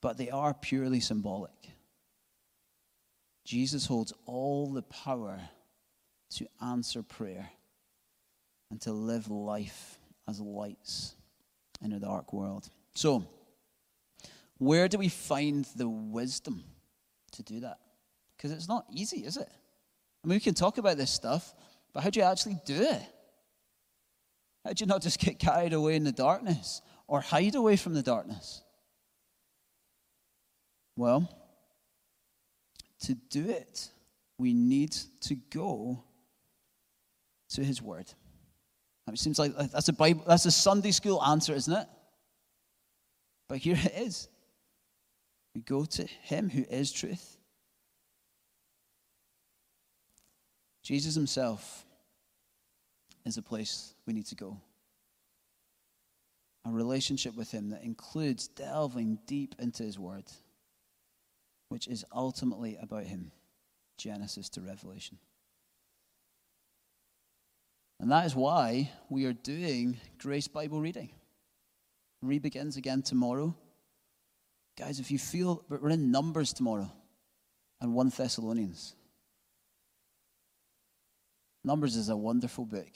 but 0.00 0.16
they 0.16 0.30
are 0.30 0.54
purely 0.54 1.00
symbolic. 1.00 1.50
Jesus 3.44 3.86
holds 3.86 4.12
all 4.26 4.72
the 4.72 4.82
power 4.82 5.40
to 6.30 6.46
answer 6.62 7.02
prayer 7.02 7.48
and 8.70 8.80
to 8.82 8.92
live 8.92 9.30
life 9.30 9.98
as 10.28 10.40
lights 10.40 11.14
in 11.82 11.92
a 11.92 11.98
dark 11.98 12.32
world. 12.32 12.68
So, 12.94 13.26
where 14.58 14.88
do 14.88 14.98
we 14.98 15.08
find 15.08 15.64
the 15.76 15.88
wisdom 15.88 16.64
to 17.32 17.42
do 17.42 17.60
that? 17.60 17.78
Because 18.36 18.52
it's 18.52 18.68
not 18.68 18.86
easy, 18.92 19.24
is 19.24 19.36
it? 19.36 19.48
I 19.48 20.28
mean, 20.28 20.36
we 20.36 20.40
can 20.40 20.54
talk 20.54 20.78
about 20.78 20.96
this 20.96 21.10
stuff, 21.10 21.54
but 21.92 22.02
how 22.02 22.10
do 22.10 22.20
you 22.20 22.26
actually 22.26 22.58
do 22.64 22.74
it? 22.74 23.02
How 24.64 24.72
do 24.72 24.82
you 24.82 24.86
not 24.86 25.00
just 25.00 25.18
get 25.18 25.38
carried 25.38 25.72
away 25.72 25.96
in 25.96 26.04
the 26.04 26.12
darkness 26.12 26.82
or 27.06 27.20
hide 27.20 27.54
away 27.54 27.76
from 27.76 27.94
the 27.94 28.02
darkness? 28.02 28.62
Well, 30.96 31.30
to 33.02 33.14
do 33.14 33.48
it, 33.48 33.88
we 34.38 34.52
need 34.52 34.96
to 35.22 35.36
go 35.36 36.02
to 37.50 37.64
His 37.64 37.82
Word. 37.82 38.12
It 39.12 39.18
seems 39.18 39.38
like 39.38 39.56
that's 39.56 39.88
a 39.88 39.92
Bible, 39.92 40.24
that's 40.26 40.44
a 40.44 40.50
Sunday 40.50 40.90
school 40.90 41.22
answer, 41.22 41.54
isn't 41.54 41.72
it? 41.72 41.86
But 43.48 43.58
here 43.58 43.78
it 43.82 43.94
is. 43.96 44.28
We 45.54 45.62
go 45.62 45.84
to 45.84 46.04
Him 46.04 46.50
who 46.50 46.64
is 46.68 46.92
truth. 46.92 47.38
Jesus 50.82 51.14
Himself 51.14 51.84
is 53.24 53.38
a 53.38 53.42
place 53.42 53.94
we 54.06 54.12
need 54.12 54.26
to 54.26 54.34
go. 54.34 54.60
A 56.66 56.70
relationship 56.70 57.34
with 57.34 57.50
Him 57.50 57.70
that 57.70 57.82
includes 57.82 58.48
delving 58.48 59.18
deep 59.26 59.54
into 59.58 59.82
His 59.82 59.98
Word, 59.98 60.24
which 61.70 61.88
is 61.88 62.04
ultimately 62.12 62.76
about 62.80 63.04
Him, 63.04 63.32
Genesis 63.96 64.50
to 64.50 64.60
Revelation. 64.60 65.18
And 68.08 68.14
that 68.14 68.24
is 68.24 68.34
why 68.34 68.90
we 69.10 69.26
are 69.26 69.34
doing 69.34 69.98
Grace 70.18 70.48
Bible 70.48 70.80
reading. 70.80 71.10
Re 72.22 72.38
begins 72.38 72.78
again 72.78 73.02
tomorrow. 73.02 73.54
Guys, 74.78 74.98
if 74.98 75.10
you 75.10 75.18
feel, 75.18 75.62
but 75.68 75.82
we're 75.82 75.90
in 75.90 76.10
Numbers 76.10 76.54
tomorrow 76.54 76.90
and 77.82 77.92
1 77.92 78.08
Thessalonians. 78.16 78.94
Numbers 81.62 81.96
is 81.96 82.08
a 82.08 82.16
wonderful 82.16 82.64
book. 82.64 82.88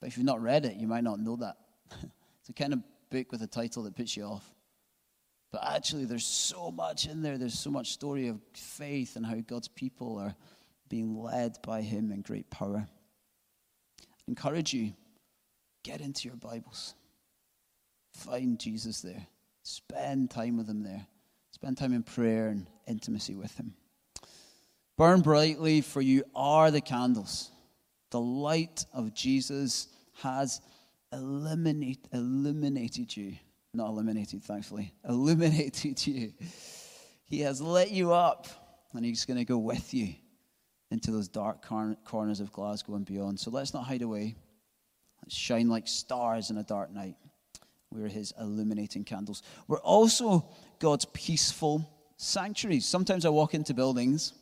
But 0.00 0.06
if 0.06 0.16
you've 0.16 0.24
not 0.24 0.40
read 0.40 0.66
it, 0.66 0.76
you 0.76 0.86
might 0.86 1.02
not 1.02 1.18
know 1.18 1.34
that. 1.34 1.56
it's 2.38 2.48
a 2.48 2.52
kind 2.52 2.72
of 2.72 2.84
book 3.10 3.32
with 3.32 3.42
a 3.42 3.48
title 3.48 3.82
that 3.82 3.96
puts 3.96 4.16
you 4.16 4.22
off. 4.22 4.48
But 5.50 5.64
actually, 5.64 6.04
there's 6.04 6.24
so 6.24 6.70
much 6.70 7.08
in 7.08 7.22
there. 7.22 7.38
There's 7.38 7.58
so 7.58 7.70
much 7.70 7.90
story 7.90 8.28
of 8.28 8.38
faith 8.54 9.16
and 9.16 9.26
how 9.26 9.40
God's 9.40 9.66
people 9.66 10.16
are 10.18 10.36
being 10.88 11.20
led 11.20 11.58
by 11.66 11.82
Him 11.82 12.12
in 12.12 12.22
great 12.22 12.48
power 12.50 12.86
encourage 14.28 14.74
you 14.74 14.92
get 15.82 16.00
into 16.00 16.28
your 16.28 16.36
Bibles. 16.36 16.94
Find 18.12 18.60
Jesus 18.60 19.00
there. 19.00 19.26
Spend 19.62 20.30
time 20.30 20.56
with 20.58 20.68
him 20.68 20.82
there. 20.82 21.06
Spend 21.50 21.78
time 21.78 21.92
in 21.92 22.02
prayer 22.02 22.48
and 22.48 22.66
intimacy 22.86 23.34
with 23.34 23.56
him. 23.56 23.74
Burn 24.96 25.20
brightly, 25.20 25.80
for 25.80 26.00
you 26.00 26.24
are 26.34 26.70
the 26.70 26.80
candles. 26.80 27.50
The 28.10 28.20
light 28.20 28.84
of 28.92 29.14
Jesus 29.14 29.88
has 30.22 30.60
eliminate, 31.12 32.06
illuminated 32.12 33.16
you. 33.16 33.36
Not 33.74 33.88
eliminated, 33.88 34.42
thankfully. 34.42 34.94
Illuminated 35.08 36.06
you. 36.06 36.32
He 37.26 37.40
has 37.40 37.60
lit 37.60 37.90
you 37.90 38.12
up, 38.12 38.46
and 38.92 39.04
he's 39.04 39.24
going 39.24 39.36
to 39.36 39.44
go 39.44 39.58
with 39.58 39.92
you 39.92 40.14
into 40.90 41.10
those 41.10 41.28
dark 41.28 41.66
corners 42.04 42.40
of 42.40 42.52
Glasgow 42.52 42.94
and 42.94 43.04
beyond. 43.04 43.38
So 43.38 43.50
let's 43.50 43.74
not 43.74 43.84
hide 43.84 44.02
away. 44.02 44.36
Let's 45.22 45.34
shine 45.34 45.68
like 45.68 45.86
stars 45.86 46.50
in 46.50 46.58
a 46.58 46.62
dark 46.62 46.90
night. 46.90 47.16
We're 47.90 48.08
his 48.08 48.32
illuminating 48.38 49.04
candles. 49.04 49.42
We're 49.66 49.80
also 49.80 50.48
God's 50.78 51.06
peaceful 51.06 51.88
sanctuaries. 52.16 52.86
Sometimes 52.86 53.24
I 53.24 53.30
walk 53.30 53.54
into 53.54 53.74
buildings 53.74 54.32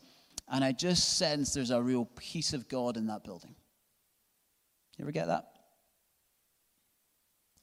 and 0.48 0.64
I 0.64 0.72
just 0.72 1.16
sense 1.18 1.54
there's 1.54 1.70
a 1.70 1.82
real 1.82 2.08
peace 2.16 2.52
of 2.52 2.68
God 2.68 2.96
in 2.96 3.06
that 3.06 3.24
building. 3.24 3.54
You 4.96 5.04
ever 5.04 5.12
get 5.12 5.26
that? 5.26 5.46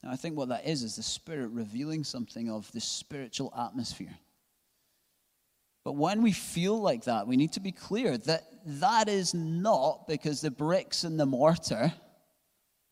And 0.02 0.12
I 0.12 0.16
think 0.16 0.36
what 0.36 0.50
that 0.50 0.66
is 0.66 0.82
is 0.82 0.96
the 0.96 1.02
Spirit 1.02 1.48
revealing 1.48 2.04
something 2.04 2.50
of 2.50 2.70
the 2.72 2.80
spiritual 2.80 3.52
atmosphere. 3.58 4.14
But 5.84 5.96
when 5.96 6.22
we 6.22 6.32
feel 6.32 6.80
like 6.80 7.04
that, 7.04 7.26
we 7.26 7.36
need 7.36 7.52
to 7.52 7.60
be 7.60 7.72
clear 7.72 8.16
that 8.16 8.44
that 8.66 9.08
is 9.08 9.34
not 9.34 10.08
because 10.08 10.40
the 10.40 10.50
bricks 10.50 11.04
and 11.04 11.20
the 11.20 11.26
mortar 11.26 11.92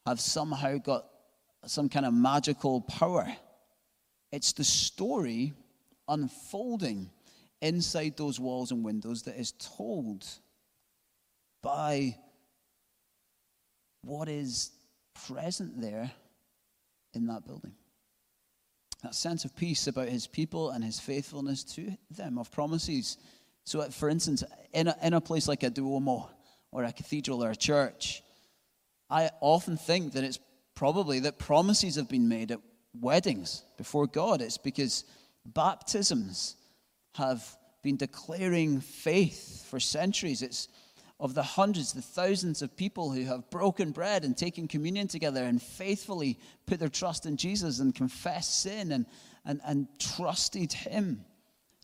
have 0.06 0.20
somehow 0.20 0.76
got 0.76 1.06
some 1.64 1.88
kind 1.88 2.04
of 2.04 2.12
magical 2.12 2.82
power. 2.82 3.26
It's 4.30 4.52
the 4.52 4.64
story 4.64 5.54
unfolding 6.08 7.10
inside 7.62 8.16
those 8.16 8.38
walls 8.38 8.72
and 8.72 8.84
windows 8.84 9.22
that 9.22 9.38
is 9.38 9.52
told 9.52 10.26
by 11.62 12.16
what 14.02 14.28
is 14.28 14.72
present 15.26 15.80
there 15.80 16.10
in 17.14 17.26
that 17.26 17.46
building 17.46 17.72
that 19.02 19.14
sense 19.14 19.44
of 19.44 19.54
peace 19.56 19.86
about 19.86 20.08
his 20.08 20.26
people 20.26 20.70
and 20.70 20.84
his 20.84 21.00
faithfulness 21.00 21.64
to 21.64 21.96
them 22.10 22.38
of 22.38 22.50
promises. 22.50 23.18
So, 23.64 23.82
for 23.90 24.08
instance, 24.08 24.44
in 24.72 24.88
a, 24.88 24.96
in 25.02 25.14
a 25.14 25.20
place 25.20 25.48
like 25.48 25.62
a 25.62 25.70
Duomo 25.70 26.30
or 26.70 26.84
a 26.84 26.92
cathedral 26.92 27.44
or 27.44 27.50
a 27.50 27.56
church, 27.56 28.22
I 29.10 29.30
often 29.40 29.76
think 29.76 30.12
that 30.12 30.24
it's 30.24 30.38
probably 30.74 31.20
that 31.20 31.38
promises 31.38 31.96
have 31.96 32.08
been 32.08 32.28
made 32.28 32.50
at 32.50 32.60
weddings 32.98 33.62
before 33.76 34.06
God. 34.06 34.40
It's 34.40 34.58
because 34.58 35.04
baptisms 35.44 36.56
have 37.14 37.44
been 37.82 37.96
declaring 37.96 38.80
faith 38.80 39.66
for 39.68 39.80
centuries. 39.80 40.42
It's 40.42 40.68
of 41.22 41.34
the 41.34 41.42
hundreds, 41.42 41.92
the 41.92 42.02
thousands 42.02 42.62
of 42.62 42.76
people 42.76 43.12
who 43.12 43.24
have 43.24 43.48
broken 43.48 43.92
bread 43.92 44.24
and 44.24 44.36
taken 44.36 44.66
communion 44.66 45.06
together 45.06 45.44
and 45.44 45.62
faithfully 45.62 46.36
put 46.66 46.80
their 46.80 46.88
trust 46.88 47.26
in 47.26 47.36
Jesus 47.36 47.78
and 47.78 47.94
confessed 47.94 48.60
sin 48.62 48.90
and, 48.90 49.06
and, 49.44 49.60
and 49.64 49.86
trusted 50.00 50.72
Him. 50.72 51.24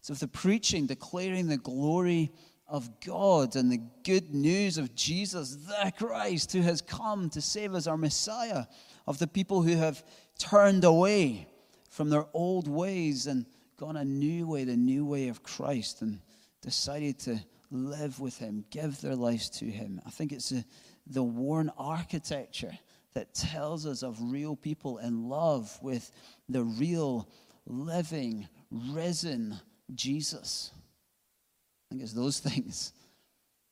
So, 0.03 0.11
of 0.11 0.19
the 0.19 0.27
preaching, 0.27 0.87
declaring 0.87 1.47
the 1.47 1.57
glory 1.57 2.33
of 2.67 3.01
God 3.01 3.55
and 3.55 3.71
the 3.71 3.81
good 4.03 4.35
news 4.35 4.77
of 4.77 4.97
Jesus, 4.97 5.55
the 5.55 5.93
Christ, 5.97 6.53
who 6.53 6.63
has 6.63 6.83
come 6.83 7.31
to 7.31 7.41
save 7.41 7.77
us, 7.77 7.87
our 7.87 7.97
Messiah, 7.97 8.65
of 9.07 9.21
the 9.21 9.29
people 9.29 9.63
who 9.63 9.77
have 9.77 10.03
turned 10.41 10.83
away 10.83 11.47
from 11.91 12.11
their 12.11 12.27
old 12.35 12.67
ways 12.67 13.29
and 13.29 13.47
gone 13.77 13.97
a 13.97 14.05
new 14.05 14.49
way, 14.49 14.65
the 14.65 14.77
new 14.77 15.07
way 15.07 15.29
of 15.29 15.45
Christ, 15.45 16.03
and 16.03 16.19
decided 16.61 17.21
to 17.21 17.39
live 17.71 18.21
with 18.21 18.39
Him, 18.39 18.65
give 18.71 19.01
their 19.01 19.17
lives 19.17 19.51
to 19.51 19.65
Him. 19.65 20.01
I 20.07 20.11
think 20.11 20.33
it's 20.33 20.53
a, 20.53 20.65
the 21.07 21.23
worn 21.23 21.71
architecture 21.77 22.79
that 23.15 23.35
tells 23.35 23.87
us 23.87 24.03
of 24.03 24.17
real 24.21 24.57
people 24.57 24.99
in 24.99 25.29
love 25.29 25.77
with 25.83 26.11
the 26.49 26.63
real, 26.63 27.29
living, 27.67 28.49
risen 28.71 29.59
Jesus. 29.95 30.71
I 30.75 31.95
think 31.95 32.03
it's 32.03 32.13
those 32.13 32.39
things 32.41 32.93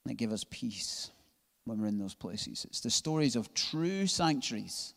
that 0.05 0.15
give 0.15 0.33
us 0.33 0.45
peace 0.49 1.11
when 1.65 1.81
we're 1.81 1.89
in 1.89 1.99
those 1.99 2.15
places. 2.15 2.65
It's 2.69 2.81
the 2.81 2.91
stories 2.91 3.37
of 3.37 3.53
true 3.55 4.07
sanctuaries 4.07 4.95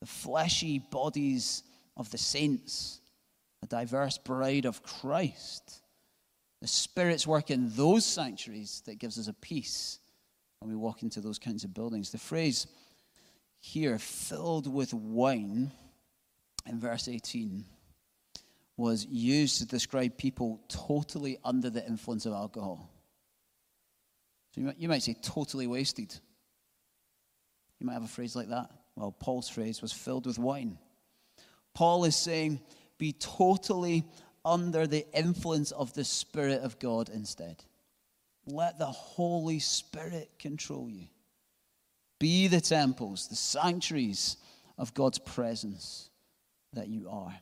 the 0.00 0.10
fleshy 0.10 0.78
bodies 0.78 1.62
of 1.96 2.10
the 2.10 2.18
saints, 2.18 3.00
a 3.62 3.66
diverse 3.66 4.18
bride 4.18 4.66
of 4.66 4.82
Christ. 4.82 5.80
The 6.64 6.68
Spirit's 6.68 7.26
work 7.26 7.50
in 7.50 7.68
those 7.76 8.06
sanctuaries 8.06 8.82
that 8.86 8.98
gives 8.98 9.18
us 9.18 9.28
a 9.28 9.34
peace 9.34 9.98
when 10.60 10.70
we 10.70 10.76
walk 10.76 11.02
into 11.02 11.20
those 11.20 11.38
kinds 11.38 11.62
of 11.62 11.74
buildings. 11.74 12.08
The 12.08 12.16
phrase 12.16 12.66
here, 13.60 13.98
filled 13.98 14.72
with 14.72 14.94
wine, 14.94 15.72
in 16.66 16.80
verse 16.80 17.06
18, 17.06 17.66
was 18.78 19.04
used 19.04 19.58
to 19.58 19.66
describe 19.66 20.16
people 20.16 20.58
totally 20.68 21.36
under 21.44 21.68
the 21.68 21.86
influence 21.86 22.24
of 22.24 22.32
alcohol. 22.32 22.88
So 24.54 24.62
you 24.62 24.66
might, 24.68 24.78
you 24.78 24.88
might 24.88 25.02
say 25.02 25.16
totally 25.20 25.66
wasted. 25.66 26.14
You 27.78 27.86
might 27.86 27.92
have 27.92 28.04
a 28.04 28.08
phrase 28.08 28.34
like 28.34 28.48
that. 28.48 28.70
Well, 28.96 29.12
Paul's 29.12 29.50
phrase 29.50 29.82
was 29.82 29.92
filled 29.92 30.24
with 30.24 30.38
wine. 30.38 30.78
Paul 31.74 32.06
is 32.06 32.16
saying, 32.16 32.62
be 32.96 33.12
totally 33.12 34.06
under 34.44 34.86
the 34.86 35.06
influence 35.16 35.70
of 35.70 35.92
the 35.94 36.04
Spirit 36.04 36.62
of 36.62 36.78
God 36.78 37.08
instead. 37.08 37.64
Let 38.46 38.78
the 38.78 38.86
Holy 38.86 39.58
Spirit 39.58 40.30
control 40.38 40.90
you. 40.90 41.08
Be 42.18 42.48
the 42.48 42.60
temples, 42.60 43.28
the 43.28 43.36
sanctuaries 43.36 44.36
of 44.76 44.94
God's 44.94 45.18
presence 45.18 46.10
that 46.72 46.88
you 46.88 47.08
are. 47.08 47.38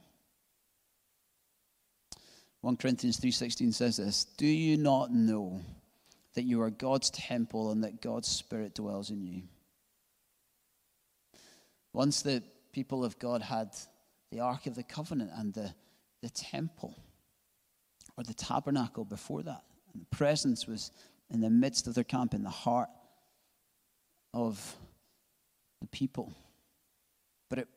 1 2.61 2.77
Corinthians 2.77 3.19
3:16 3.19 3.73
says 3.73 3.97
this, 3.97 4.25
"Do 4.37 4.47
you 4.47 4.77
not 4.77 5.13
know 5.13 5.61
that 6.35 6.45
you 6.45 6.63
are 6.63 6.71
God's 6.71 7.11
temple 7.11 7.73
and 7.73 7.83
that 7.83 8.01
God's 8.01 8.29
spirit 8.29 8.75
dwells 8.75 9.11
in 9.11 9.27
you?" 9.27 9.49
Once 11.93 12.23
the 12.23 12.43
people 12.71 13.05
of 13.05 13.19
God 13.19 13.43
had 13.43 13.77
the 14.31 14.41
ark 14.41 14.67
of 14.67 14.77
the 14.77 14.85
covenant 14.85 15.33
and 15.35 15.53
the 15.53 15.75
the 16.23 16.31
temple 16.31 16.97
or 18.17 18.25
the 18.25 18.35
tabernacle 18.35 19.05
before 19.05 19.43
that. 19.43 19.63
And 19.93 20.03
the 20.03 20.17
presence 20.17 20.67
was 20.67 20.91
in 21.31 21.41
the 21.41 21.51
midst 21.51 21.87
of 21.87 21.95
their 21.95 22.05
camp, 22.05 22.35
in 22.35 22.43
the 22.43 22.51
heart 22.51 22.89
of 24.33 24.77
the 25.81 25.87
people. 25.89 26.33
But 27.51 27.59
it 27.59 27.69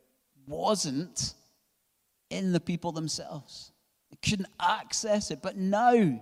wasn't 0.48 1.34
in 2.30 2.52
the 2.52 2.60
people 2.60 2.92
themselves. 2.92 3.72
They 4.12 4.30
couldn't 4.30 4.50
access 4.60 5.32
it. 5.32 5.42
But 5.42 5.58
now, 5.58 6.22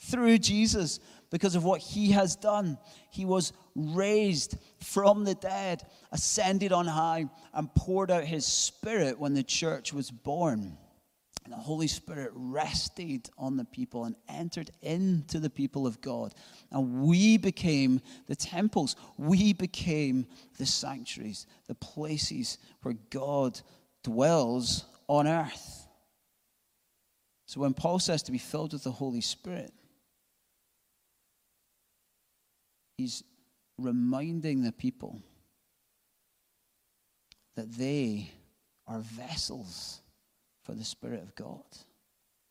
through 0.00 0.38
Jesus, 0.38 1.00
because 1.30 1.54
of 1.54 1.64
what 1.64 1.80
he 1.80 2.10
has 2.12 2.36
done, 2.36 2.78
he 3.10 3.24
was 3.24 3.52
raised 3.74 4.56
from 4.82 5.24
the 5.24 5.34
dead, 5.34 5.86
ascended 6.12 6.72
on 6.72 6.86
high, 6.86 7.26
and 7.54 7.74
poured 7.74 8.10
out 8.10 8.24
his 8.24 8.44
spirit 8.44 9.18
when 9.18 9.34
the 9.34 9.42
church 9.42 9.92
was 9.92 10.10
born. 10.10 10.76
And 11.50 11.58
the 11.58 11.64
Holy 11.64 11.88
Spirit 11.88 12.30
rested 12.32 13.28
on 13.36 13.56
the 13.56 13.64
people 13.64 14.04
and 14.04 14.14
entered 14.28 14.70
into 14.82 15.40
the 15.40 15.50
people 15.50 15.84
of 15.84 16.00
God. 16.00 16.32
And 16.70 17.02
we 17.02 17.38
became 17.38 18.00
the 18.28 18.36
temples. 18.36 18.94
We 19.18 19.52
became 19.52 20.28
the 20.58 20.66
sanctuaries, 20.66 21.46
the 21.66 21.74
places 21.74 22.58
where 22.82 22.94
God 23.10 23.60
dwells 24.04 24.84
on 25.08 25.26
earth. 25.26 25.88
So 27.46 27.60
when 27.60 27.74
Paul 27.74 27.98
says 27.98 28.22
to 28.24 28.32
be 28.32 28.38
filled 28.38 28.72
with 28.72 28.84
the 28.84 28.92
Holy 28.92 29.20
Spirit, 29.20 29.72
he's 32.96 33.24
reminding 33.76 34.62
the 34.62 34.70
people 34.70 35.20
that 37.56 37.72
they 37.72 38.30
are 38.86 39.00
vessels 39.00 39.99
for 40.70 40.76
the 40.76 40.84
Spirit 40.84 41.20
of 41.20 41.34
God, 41.34 41.64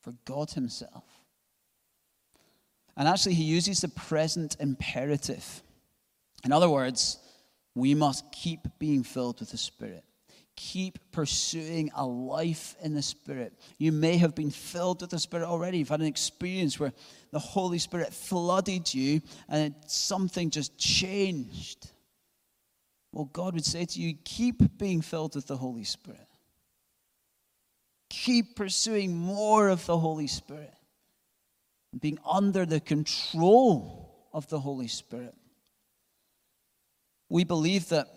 for 0.01 0.13
God 0.25 0.51
Himself. 0.51 1.05
And 2.97 3.07
actually, 3.07 3.35
he 3.35 3.45
uses 3.45 3.79
the 3.79 3.87
present 3.87 4.57
imperative. 4.59 5.63
In 6.43 6.51
other 6.51 6.69
words, 6.69 7.17
we 7.75 7.95
must 7.95 8.29
keep 8.33 8.67
being 8.77 9.03
filled 9.03 9.39
with 9.39 9.51
the 9.51 9.57
Spirit. 9.57 10.03
Keep 10.57 10.99
pursuing 11.13 11.91
a 11.95 12.05
life 12.05 12.75
in 12.81 12.93
the 12.93 13.01
Spirit. 13.01 13.53
You 13.77 13.93
may 13.93 14.17
have 14.17 14.35
been 14.35 14.51
filled 14.51 14.99
with 14.99 15.11
the 15.11 15.19
Spirit 15.19 15.45
already. 15.45 15.77
You've 15.77 15.87
had 15.87 16.01
an 16.01 16.05
experience 16.05 16.77
where 16.77 16.91
the 17.31 17.39
Holy 17.39 17.79
Spirit 17.79 18.13
flooded 18.13 18.93
you 18.93 19.21
and 19.47 19.73
something 19.87 20.49
just 20.49 20.77
changed. 20.77 21.89
Well, 23.13 23.29
God 23.31 23.53
would 23.53 23.65
say 23.65 23.85
to 23.85 24.01
you, 24.01 24.15
keep 24.25 24.77
being 24.77 25.01
filled 25.01 25.35
with 25.35 25.47
the 25.47 25.55
Holy 25.55 25.85
Spirit. 25.85 26.28
Keep 28.09 28.55
pursuing 28.55 29.15
more 29.15 29.69
of 29.69 29.85
the 29.85 29.97
Holy 29.97 30.27
Spirit, 30.27 30.73
being 31.99 32.19
under 32.25 32.65
the 32.65 32.79
control 32.79 34.27
of 34.33 34.47
the 34.47 34.59
Holy 34.59 34.87
Spirit. 34.87 35.35
We 37.29 37.43
believe 37.43 37.89
that 37.89 38.07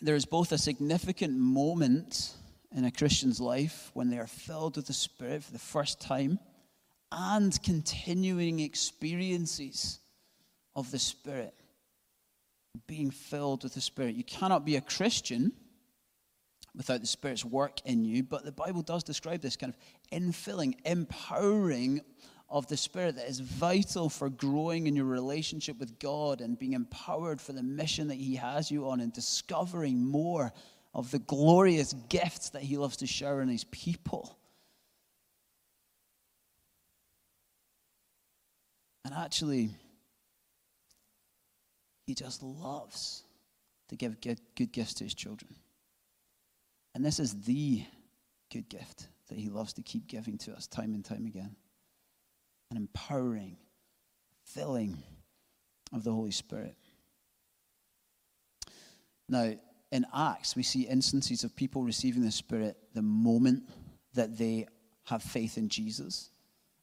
there 0.00 0.16
is 0.16 0.24
both 0.24 0.52
a 0.52 0.58
significant 0.58 1.38
moment 1.38 2.34
in 2.74 2.84
a 2.84 2.90
Christian's 2.90 3.40
life 3.40 3.90
when 3.94 4.10
they 4.10 4.18
are 4.18 4.26
filled 4.26 4.76
with 4.76 4.86
the 4.86 4.92
Spirit 4.92 5.44
for 5.44 5.52
the 5.52 5.58
first 5.58 6.00
time 6.00 6.40
and 7.12 7.62
continuing 7.62 8.58
experiences 8.58 10.00
of 10.74 10.90
the 10.90 10.98
Spirit, 10.98 11.54
being 12.88 13.12
filled 13.12 13.62
with 13.62 13.74
the 13.74 13.80
Spirit. 13.80 14.16
You 14.16 14.24
cannot 14.24 14.64
be 14.64 14.74
a 14.74 14.80
Christian 14.80 15.52
without 16.76 17.00
the 17.00 17.06
Spirit's 17.06 17.44
work 17.44 17.80
in 17.84 18.04
you. 18.04 18.22
But 18.22 18.44
the 18.44 18.52
Bible 18.52 18.82
does 18.82 19.04
describe 19.04 19.40
this 19.40 19.56
kind 19.56 19.72
of 19.72 20.10
infilling, 20.10 20.74
empowering 20.84 22.00
of 22.48 22.66
the 22.66 22.76
Spirit 22.76 23.16
that 23.16 23.28
is 23.28 23.40
vital 23.40 24.08
for 24.08 24.28
growing 24.28 24.86
in 24.86 24.94
your 24.94 25.06
relationship 25.06 25.78
with 25.78 25.98
God 25.98 26.40
and 26.40 26.58
being 26.58 26.74
empowered 26.74 27.40
for 27.40 27.52
the 27.52 27.62
mission 27.62 28.08
that 28.08 28.16
He 28.16 28.36
has 28.36 28.70
you 28.70 28.88
on 28.88 29.00
and 29.00 29.12
discovering 29.12 30.04
more 30.04 30.52
of 30.92 31.10
the 31.10 31.18
glorious 31.20 31.92
gifts 32.08 32.50
that 32.50 32.62
He 32.62 32.76
loves 32.76 32.98
to 32.98 33.06
shower 33.06 33.40
on 33.40 33.48
His 33.48 33.64
people. 33.64 34.38
And 39.04 39.14
actually, 39.14 39.70
He 42.06 42.14
just 42.14 42.42
loves 42.42 43.22
to 43.88 43.96
give 43.96 44.20
good, 44.20 44.40
good 44.54 44.72
gifts 44.72 44.94
to 44.94 45.04
His 45.04 45.14
children. 45.14 45.54
And 46.94 47.04
this 47.04 47.18
is 47.18 47.42
the 47.42 47.84
good 48.52 48.68
gift 48.68 49.08
that 49.28 49.38
He 49.38 49.48
loves 49.48 49.72
to 49.74 49.82
keep 49.82 50.06
giving 50.06 50.38
to 50.38 50.52
us 50.52 50.66
time 50.66 50.94
and 50.94 51.04
time 51.04 51.26
again 51.26 51.56
an 52.70 52.76
empowering, 52.76 53.56
filling 54.44 54.98
of 55.92 56.02
the 56.02 56.12
Holy 56.12 56.30
Spirit. 56.30 56.76
Now, 59.28 59.54
in 59.92 60.06
Acts, 60.14 60.56
we 60.56 60.62
see 60.62 60.82
instances 60.82 61.44
of 61.44 61.54
people 61.54 61.82
receiving 61.82 62.22
the 62.22 62.32
Spirit 62.32 62.76
the 62.94 63.02
moment 63.02 63.68
that 64.14 64.36
they 64.36 64.66
have 65.04 65.22
faith 65.22 65.56
in 65.56 65.68
Jesus. 65.68 66.30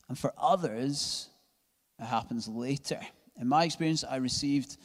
And 0.08 0.18
for 0.18 0.34
others, 0.38 1.30
it 2.00 2.06
happens 2.06 2.48
later. 2.48 3.00
In 3.40 3.48
my 3.48 3.66
experience, 3.66 4.04
I 4.04 4.18
received 4.18 4.78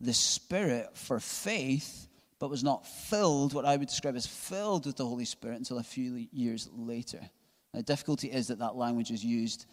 the 0.00 0.12
Spirit 0.12 0.96
for 0.96 1.18
faith 1.18 2.08
but 2.42 2.50
was 2.50 2.64
not 2.64 2.84
filled, 2.84 3.54
what 3.54 3.64
I 3.64 3.76
would 3.76 3.86
describe 3.86 4.16
as 4.16 4.26
filled 4.26 4.86
with 4.86 4.96
the 4.96 5.06
Holy 5.06 5.24
Spirit 5.24 5.58
until 5.58 5.78
a 5.78 5.82
few 5.84 6.26
years 6.32 6.68
later. 6.74 7.20
Now, 7.20 7.78
the 7.78 7.82
difficulty 7.84 8.32
is 8.32 8.48
that 8.48 8.58
that 8.58 8.74
language 8.74 9.12
is 9.12 9.24
used 9.24 9.66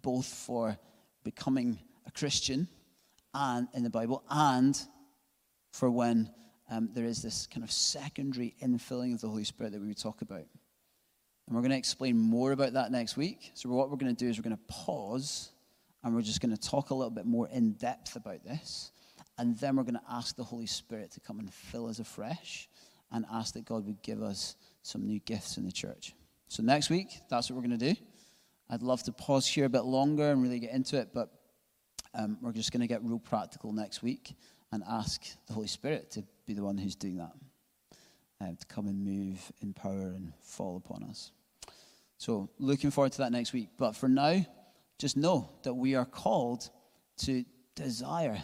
both 0.00 0.24
for 0.24 0.78
becoming 1.22 1.78
a 2.06 2.10
Christian 2.10 2.66
and 3.34 3.68
in 3.74 3.82
the 3.82 3.90
Bible 3.90 4.24
and 4.30 4.80
for 5.70 5.90
when 5.90 6.30
um, 6.70 6.88
there 6.94 7.04
is 7.04 7.20
this 7.20 7.46
kind 7.46 7.62
of 7.62 7.70
secondary 7.70 8.54
infilling 8.62 9.12
of 9.12 9.20
the 9.20 9.28
Holy 9.28 9.44
Spirit 9.44 9.74
that 9.74 9.82
we 9.82 9.88
would 9.88 10.00
talk 10.00 10.22
about. 10.22 10.38
And 10.38 11.54
we're 11.54 11.60
going 11.60 11.72
to 11.72 11.76
explain 11.76 12.16
more 12.16 12.52
about 12.52 12.72
that 12.72 12.90
next 12.90 13.18
week. 13.18 13.50
So, 13.52 13.68
what 13.68 13.90
we're 13.90 13.98
going 13.98 14.16
to 14.16 14.24
do 14.24 14.30
is 14.30 14.38
we're 14.38 14.48
going 14.48 14.56
to 14.56 14.74
pause 14.74 15.50
and 16.02 16.14
we're 16.14 16.22
just 16.22 16.40
going 16.40 16.56
to 16.56 16.68
talk 16.70 16.88
a 16.88 16.94
little 16.94 17.10
bit 17.10 17.26
more 17.26 17.48
in 17.48 17.72
depth 17.72 18.16
about 18.16 18.42
this. 18.44 18.92
And 19.38 19.58
then 19.58 19.76
we're 19.76 19.82
going 19.82 19.94
to 19.94 20.00
ask 20.10 20.36
the 20.36 20.44
Holy 20.44 20.66
Spirit 20.66 21.10
to 21.12 21.20
come 21.20 21.40
and 21.40 21.52
fill 21.52 21.88
us 21.88 21.98
afresh 21.98 22.68
and 23.10 23.24
ask 23.32 23.54
that 23.54 23.64
God 23.64 23.86
would 23.86 24.02
give 24.02 24.22
us 24.22 24.56
some 24.82 25.06
new 25.06 25.20
gifts 25.20 25.56
in 25.56 25.64
the 25.64 25.72
church. 25.72 26.14
So 26.48 26.62
next 26.62 26.90
week, 26.90 27.08
that's 27.28 27.50
what 27.50 27.56
we're 27.56 27.66
going 27.66 27.78
to 27.78 27.94
do. 27.94 28.00
I'd 28.70 28.82
love 28.82 29.02
to 29.04 29.12
pause 29.12 29.46
here 29.46 29.64
a 29.64 29.68
bit 29.68 29.84
longer 29.84 30.30
and 30.30 30.42
really 30.42 30.58
get 30.58 30.70
into 30.70 30.98
it, 30.98 31.10
but 31.12 31.30
um, 32.14 32.38
we're 32.40 32.52
just 32.52 32.72
going 32.72 32.80
to 32.80 32.86
get 32.86 33.02
real 33.02 33.18
practical 33.18 33.72
next 33.72 34.02
week 34.02 34.34
and 34.72 34.82
ask 34.88 35.22
the 35.46 35.52
Holy 35.52 35.66
Spirit 35.66 36.10
to 36.12 36.24
be 36.46 36.54
the 36.54 36.62
one 36.62 36.78
who's 36.78 36.94
doing 36.94 37.16
that, 37.16 37.32
uh, 38.40 38.46
to 38.58 38.66
come 38.66 38.86
and 38.86 39.04
move 39.04 39.52
in 39.60 39.72
power 39.72 40.12
and 40.16 40.32
fall 40.40 40.76
upon 40.76 41.02
us. 41.04 41.32
So, 42.18 42.48
looking 42.58 42.90
forward 42.90 43.12
to 43.12 43.18
that 43.18 43.32
next 43.32 43.52
week. 43.52 43.70
But 43.76 43.96
for 43.96 44.08
now, 44.08 44.44
just 44.98 45.16
know 45.16 45.50
that 45.64 45.74
we 45.74 45.94
are 45.94 46.04
called 46.04 46.70
to 47.18 47.44
desire 47.74 48.42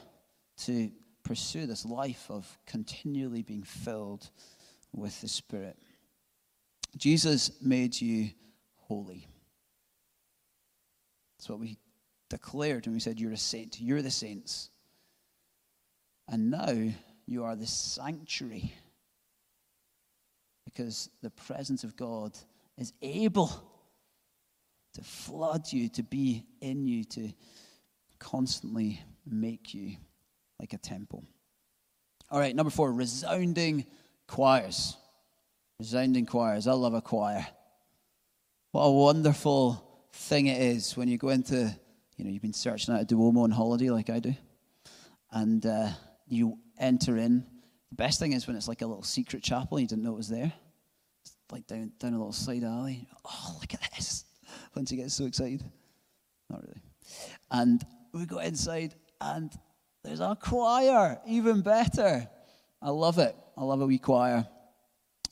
to 0.60 0.90
pursue 1.22 1.66
this 1.66 1.84
life 1.84 2.26
of 2.28 2.58
continually 2.66 3.42
being 3.42 3.62
filled 3.62 4.30
with 4.92 5.20
the 5.20 5.28
Spirit. 5.28 5.76
Jesus 6.96 7.52
made 7.62 8.00
you 8.00 8.30
holy. 8.76 9.28
That's 11.38 11.48
what 11.48 11.60
we 11.60 11.78
declared 12.28 12.86
when 12.86 12.94
we 12.94 13.00
said 13.00 13.20
you're 13.20 13.32
a 13.32 13.36
saint. 13.36 13.80
You're 13.80 14.02
the 14.02 14.10
saints. 14.10 14.70
And 16.28 16.50
now 16.50 16.90
you 17.26 17.44
are 17.44 17.56
the 17.56 17.66
sanctuary 17.66 18.74
because 20.64 21.08
the 21.22 21.30
presence 21.30 21.84
of 21.84 21.96
God 21.96 22.36
is 22.76 22.92
able 23.02 23.50
to 24.94 25.02
flood 25.02 25.72
you, 25.72 25.88
to 25.90 26.02
be 26.02 26.44
in 26.60 26.86
you, 26.86 27.04
to 27.04 27.32
constantly 28.18 29.00
make 29.24 29.74
you 29.74 29.96
like 30.60 30.74
a 30.74 30.78
temple. 30.78 31.24
All 32.30 32.38
right, 32.38 32.54
number 32.54 32.70
four, 32.70 32.92
resounding 32.92 33.86
choirs. 34.26 34.96
Resounding 35.80 36.26
choirs. 36.26 36.66
I 36.66 36.72
love 36.72 36.94
a 36.94 37.00
choir. 37.00 37.46
What 38.72 38.82
a 38.82 38.92
wonderful 38.92 40.08
thing 40.12 40.46
it 40.46 40.60
is 40.60 40.96
when 40.96 41.08
you 41.08 41.16
go 41.18 41.30
into, 41.30 41.74
you 42.16 42.24
know, 42.24 42.30
you've 42.30 42.42
been 42.42 42.52
searching 42.52 42.94
out 42.94 43.00
a 43.00 43.04
Duomo 43.04 43.42
on 43.42 43.50
holiday 43.50 43.90
like 43.90 44.10
I 44.10 44.20
do, 44.20 44.34
and 45.32 45.64
uh, 45.64 45.88
you 46.28 46.58
enter 46.78 47.16
in. 47.16 47.44
The 47.90 47.96
best 47.96 48.20
thing 48.20 48.32
is 48.32 48.46
when 48.46 48.56
it's 48.56 48.68
like 48.68 48.82
a 48.82 48.86
little 48.86 49.02
secret 49.02 49.42
chapel 49.42 49.78
and 49.78 49.82
you 49.82 49.88
didn't 49.88 50.04
know 50.04 50.12
it 50.12 50.18
was 50.18 50.28
there. 50.28 50.52
It's 51.24 51.34
like 51.50 51.66
down, 51.66 51.92
down 51.98 52.12
a 52.12 52.18
little 52.18 52.32
side 52.32 52.62
alley. 52.62 53.08
Oh, 53.24 53.56
look 53.60 53.74
at 53.74 53.80
this. 53.96 54.24
Once 54.76 54.92
you 54.92 54.98
get 54.98 55.10
so 55.10 55.24
excited. 55.24 55.64
Not 56.48 56.62
really. 56.62 56.80
And 57.50 57.84
we 58.12 58.26
go 58.26 58.38
inside 58.38 58.94
and 59.20 59.50
there's 60.04 60.20
a 60.20 60.36
choir, 60.40 61.20
even 61.26 61.60
better. 61.60 62.28
I 62.82 62.90
love 62.90 63.18
it. 63.18 63.36
I 63.56 63.64
love 63.64 63.80
a 63.80 63.86
wee 63.86 63.98
choir. 63.98 64.46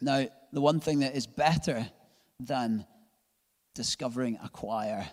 Now, 0.01 0.27
the 0.53 0.61
one 0.61 0.81
thing 0.81 1.01
that 1.01 1.15
is 1.15 1.27
better 1.27 1.89
than 2.41 2.87
discovering 3.75 4.39
a 4.43 4.49
choir 4.49 5.09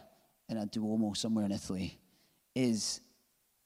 in 0.50 0.58
a 0.58 0.66
Duomo 0.66 1.14
somewhere 1.14 1.46
in 1.46 1.52
Italy 1.52 2.00
is 2.56 3.02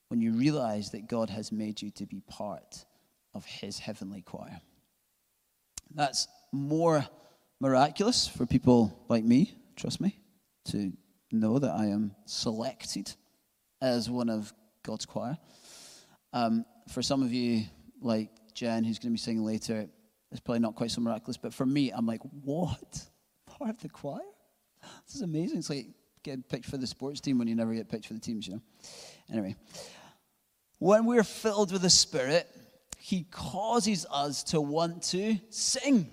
when 0.09 0.21
you 0.21 0.33
realize 0.33 0.91
that 0.91 1.07
God 1.07 1.29
has 1.29 1.51
made 1.51 1.81
you 1.81 1.91
to 1.91 2.05
be 2.05 2.21
part 2.21 2.85
of 3.33 3.45
his 3.45 3.79
heavenly 3.79 4.21
choir. 4.21 4.59
That's 5.93 6.27
more 6.51 7.05
miraculous 7.59 8.27
for 8.27 8.45
people 8.45 9.05
like 9.09 9.23
me, 9.23 9.55
trust 9.75 10.01
me, 10.01 10.19
to 10.65 10.93
know 11.31 11.59
that 11.59 11.71
I 11.71 11.87
am 11.87 12.15
selected 12.25 13.13
as 13.81 14.09
one 14.09 14.29
of 14.29 14.53
God's 14.83 15.05
choir. 15.05 15.37
Um, 16.33 16.65
for 16.91 17.01
some 17.01 17.23
of 17.23 17.33
you, 17.33 17.63
like 18.01 18.29
Jen, 18.53 18.83
who's 18.83 18.99
going 18.99 19.11
to 19.11 19.13
be 19.13 19.19
singing 19.19 19.43
later, 19.43 19.87
it's 20.31 20.39
probably 20.39 20.59
not 20.59 20.75
quite 20.75 20.91
so 20.91 21.01
miraculous, 21.01 21.37
but 21.37 21.53
for 21.53 21.65
me, 21.65 21.91
I'm 21.91 22.05
like, 22.05 22.21
what? 22.43 23.03
Part 23.47 23.71
of 23.71 23.79
the 23.81 23.89
choir? 23.89 24.19
This 25.05 25.15
is 25.15 25.21
amazing. 25.21 25.59
It's 25.59 25.69
like 25.69 25.87
getting 26.23 26.43
picked 26.43 26.65
for 26.65 26.77
the 26.77 26.87
sports 26.87 27.19
team 27.19 27.37
when 27.37 27.47
you 27.47 27.55
never 27.55 27.73
get 27.73 27.89
picked 27.89 28.05
for 28.05 28.13
the 28.13 28.19
teams, 28.19 28.47
you 28.47 28.55
know? 28.55 28.61
Anyway, 29.31 29.55
when 30.77 31.05
we're 31.05 31.23
filled 31.23 31.71
with 31.71 31.81
the 31.81 31.89
Spirit, 31.89 32.47
He 32.97 33.23
causes 33.31 34.05
us 34.11 34.43
to 34.45 34.61
want 34.61 35.03
to 35.03 35.37
sing. 35.49 36.09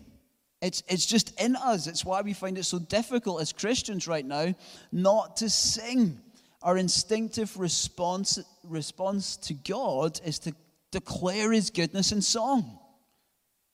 It's, 0.63 0.83
it's 0.89 1.07
just 1.07 1.39
in 1.41 1.55
us. 1.57 1.87
It's 1.87 2.05
why 2.05 2.23
we 2.23 2.33
find 2.33 2.57
it 2.57 2.65
so 2.65 2.79
difficult 2.79 3.43
as 3.43 3.53
Christians 3.53 4.09
right 4.09 4.25
now 4.25 4.55
not 4.91 5.37
to 5.39 5.51
sing. 5.51 6.21
Our 6.62 6.77
instinctive 6.79 7.59
response, 7.59 8.38
response 8.64 9.37
to 9.38 9.55
God 9.55 10.21
is 10.25 10.38
to 10.40 10.55
declare 10.90 11.53
His 11.53 11.71
goodness 11.71 12.12
in 12.12 12.23
song. 12.23 12.79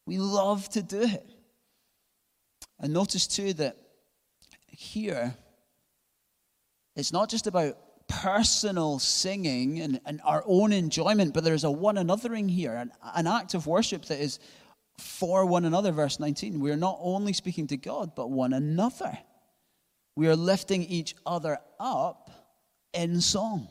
We 0.06 0.18
love 0.18 0.68
to 0.70 0.82
do 0.82 1.02
it. 1.02 1.28
And 2.80 2.92
notice 2.92 3.26
too 3.26 3.52
that 3.54 3.76
here, 4.66 5.34
it's 6.96 7.12
not 7.12 7.30
just 7.30 7.46
about 7.46 7.76
personal 8.08 8.98
singing 8.98 9.80
and, 9.80 10.00
and 10.04 10.20
our 10.24 10.42
own 10.46 10.72
enjoyment, 10.72 11.32
but 11.32 11.44
there's 11.44 11.64
a 11.64 11.70
one 11.70 11.96
anothering 11.96 12.50
here, 12.50 12.74
an, 12.74 12.90
an 13.14 13.26
act 13.26 13.54
of 13.54 13.66
worship 13.66 14.04
that 14.06 14.20
is 14.20 14.38
for 14.98 15.46
one 15.46 15.64
another. 15.64 15.92
Verse 15.92 16.18
19. 16.18 16.60
We 16.60 16.70
are 16.70 16.76
not 16.76 16.98
only 17.00 17.32
speaking 17.32 17.68
to 17.68 17.76
God, 17.76 18.14
but 18.14 18.30
one 18.30 18.52
another. 18.52 19.16
We 20.16 20.28
are 20.28 20.36
lifting 20.36 20.82
each 20.82 21.14
other 21.24 21.58
up 21.80 22.30
in 22.92 23.20
song. 23.20 23.68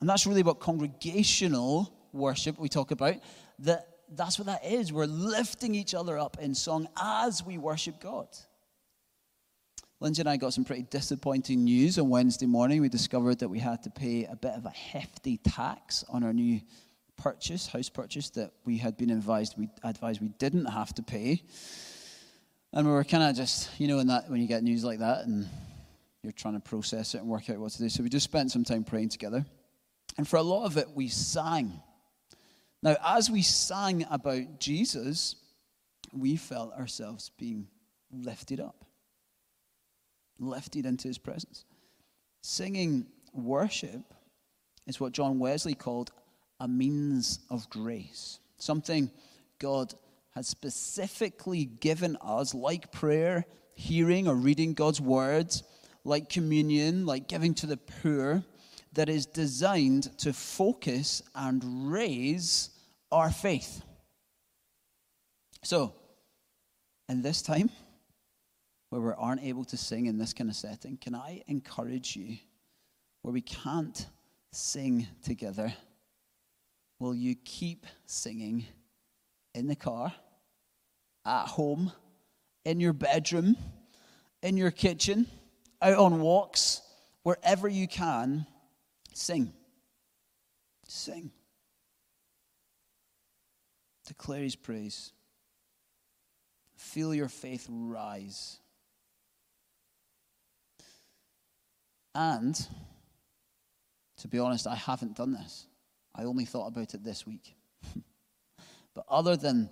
And 0.00 0.08
that's 0.08 0.26
really 0.26 0.42
what 0.42 0.60
congregational 0.60 1.92
worship 2.12 2.58
we 2.58 2.68
talk 2.68 2.90
about. 2.90 3.16
That 3.60 3.86
that's 4.14 4.38
what 4.38 4.46
that 4.46 4.64
is. 4.64 4.92
We're 4.92 5.06
lifting 5.06 5.74
each 5.74 5.94
other 5.94 6.18
up 6.18 6.36
in 6.40 6.54
song 6.54 6.88
as 7.00 7.42
we 7.44 7.58
worship 7.58 8.00
God. 8.00 8.28
Lindsay 10.00 10.20
and 10.20 10.28
I 10.28 10.36
got 10.36 10.52
some 10.52 10.64
pretty 10.64 10.82
disappointing 10.82 11.64
news 11.64 11.98
on 11.98 12.08
Wednesday 12.08 12.46
morning. 12.46 12.80
We 12.80 12.88
discovered 12.88 13.38
that 13.38 13.48
we 13.48 13.60
had 13.60 13.84
to 13.84 13.90
pay 13.90 14.24
a 14.24 14.34
bit 14.34 14.52
of 14.52 14.66
a 14.66 14.70
hefty 14.70 15.36
tax 15.36 16.04
on 16.08 16.24
our 16.24 16.32
new 16.32 16.60
purchase, 17.16 17.68
house 17.68 17.88
purchase, 17.88 18.30
that 18.30 18.50
we 18.64 18.78
had 18.78 18.96
been 18.96 19.10
advised 19.10 19.54
we 19.56 19.68
advised 19.84 20.20
we 20.20 20.30
didn't 20.38 20.66
have 20.66 20.92
to 20.94 21.02
pay. 21.02 21.42
And 22.72 22.86
we 22.86 22.92
were 22.92 23.04
kind 23.04 23.22
of 23.22 23.36
just, 23.36 23.70
you 23.78 23.86
know, 23.86 24.00
in 24.00 24.08
that 24.08 24.28
when 24.28 24.40
you 24.40 24.48
get 24.48 24.64
news 24.64 24.82
like 24.82 24.98
that 24.98 25.26
and 25.26 25.48
you're 26.22 26.32
trying 26.32 26.54
to 26.54 26.60
process 26.60 27.14
it 27.14 27.18
and 27.18 27.28
work 27.28 27.50
out 27.50 27.58
what 27.58 27.72
to 27.72 27.78
do. 27.78 27.88
So 27.88 28.02
we 28.02 28.08
just 28.08 28.24
spent 28.24 28.52
some 28.52 28.64
time 28.64 28.84
praying 28.84 29.10
together. 29.10 29.44
And 30.18 30.26
for 30.26 30.36
a 30.36 30.42
lot 30.42 30.66
of 30.66 30.76
it, 30.76 30.88
we 30.94 31.08
sang. 31.08 31.80
Now, 32.82 32.96
as 33.04 33.30
we 33.30 33.42
sang 33.42 34.04
about 34.10 34.60
Jesus, 34.60 35.36
we 36.12 36.36
felt 36.36 36.72
ourselves 36.74 37.30
being 37.38 37.68
lifted 38.10 38.60
up 38.60 38.84
lifted 40.42 40.86
into 40.86 41.08
his 41.08 41.18
presence. 41.18 41.64
Singing 42.42 43.06
worship 43.32 44.14
is 44.86 45.00
what 45.00 45.12
John 45.12 45.38
Wesley 45.38 45.74
called 45.74 46.10
a 46.60 46.68
means 46.68 47.40
of 47.50 47.68
grace, 47.70 48.40
something 48.58 49.10
God 49.58 49.94
has 50.34 50.48
specifically 50.48 51.64
given 51.64 52.16
us, 52.20 52.54
like 52.54 52.92
prayer, 52.92 53.44
hearing 53.74 54.28
or 54.28 54.34
reading 54.34 54.74
God's 54.74 55.00
words, 55.00 55.62
like 56.04 56.28
communion, 56.28 57.06
like 57.06 57.28
giving 57.28 57.54
to 57.54 57.66
the 57.66 57.76
poor, 57.76 58.42
that 58.94 59.08
is 59.08 59.26
designed 59.26 60.16
to 60.18 60.32
focus 60.32 61.22
and 61.34 61.90
raise 61.90 62.70
our 63.10 63.30
faith. 63.30 63.82
So, 65.64 65.94
in 67.08 67.22
this 67.22 67.42
time, 67.42 67.70
where 68.90 69.00
we 69.00 69.12
aren't 69.16 69.42
able 69.42 69.64
to 69.64 69.76
sing 69.76 70.06
in 70.06 70.18
this 70.18 70.32
kind 70.32 70.50
of 70.50 70.56
setting, 70.56 70.98
can 70.98 71.14
I 71.14 71.42
encourage 71.46 72.16
you 72.16 72.36
where 73.22 73.32
we 73.32 73.40
can't 73.40 74.06
sing 74.52 75.06
together? 75.22 75.72
Will 76.98 77.14
you 77.14 77.34
keep 77.44 77.86
singing 78.06 78.66
in 79.54 79.66
the 79.66 79.76
car, 79.76 80.12
at 81.24 81.46
home, 81.46 81.92
in 82.64 82.80
your 82.80 82.92
bedroom, 82.92 83.56
in 84.42 84.56
your 84.56 84.70
kitchen, 84.70 85.26
out 85.82 85.98
on 85.98 86.20
walks, 86.20 86.80
wherever 87.22 87.68
you 87.68 87.88
can? 87.88 88.46
Sing. 89.12 89.52
Sing. 90.86 91.30
Declare 94.06 94.42
his 94.42 94.56
praise. 94.56 95.12
Feel 96.76 97.14
your 97.14 97.28
faith 97.28 97.66
rise. 97.68 98.58
And 102.14 102.54
to 104.18 104.28
be 104.28 104.38
honest, 104.38 104.66
I 104.66 104.74
haven't 104.74 105.16
done 105.16 105.32
this. 105.32 105.66
I 106.14 106.24
only 106.24 106.44
thought 106.44 106.66
about 106.66 106.94
it 106.94 107.02
this 107.02 107.26
week. 107.26 107.54
but 108.94 109.04
other 109.08 109.36
than 109.36 109.70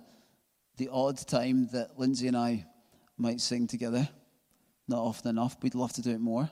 the 0.77 0.89
odd 0.91 1.17
time 1.27 1.69
that 1.73 1.99
Lindsay 1.99 2.27
and 2.27 2.35
I 2.35 2.65
might 3.17 3.39
sing 3.39 3.67
together, 3.67 4.09
not 4.91 4.99
often 4.99 5.29
enough, 5.29 5.57
we'd 5.61 5.75
love 5.75 5.93
to 5.93 6.01
do 6.01 6.11
it 6.11 6.19
more. 6.19 6.49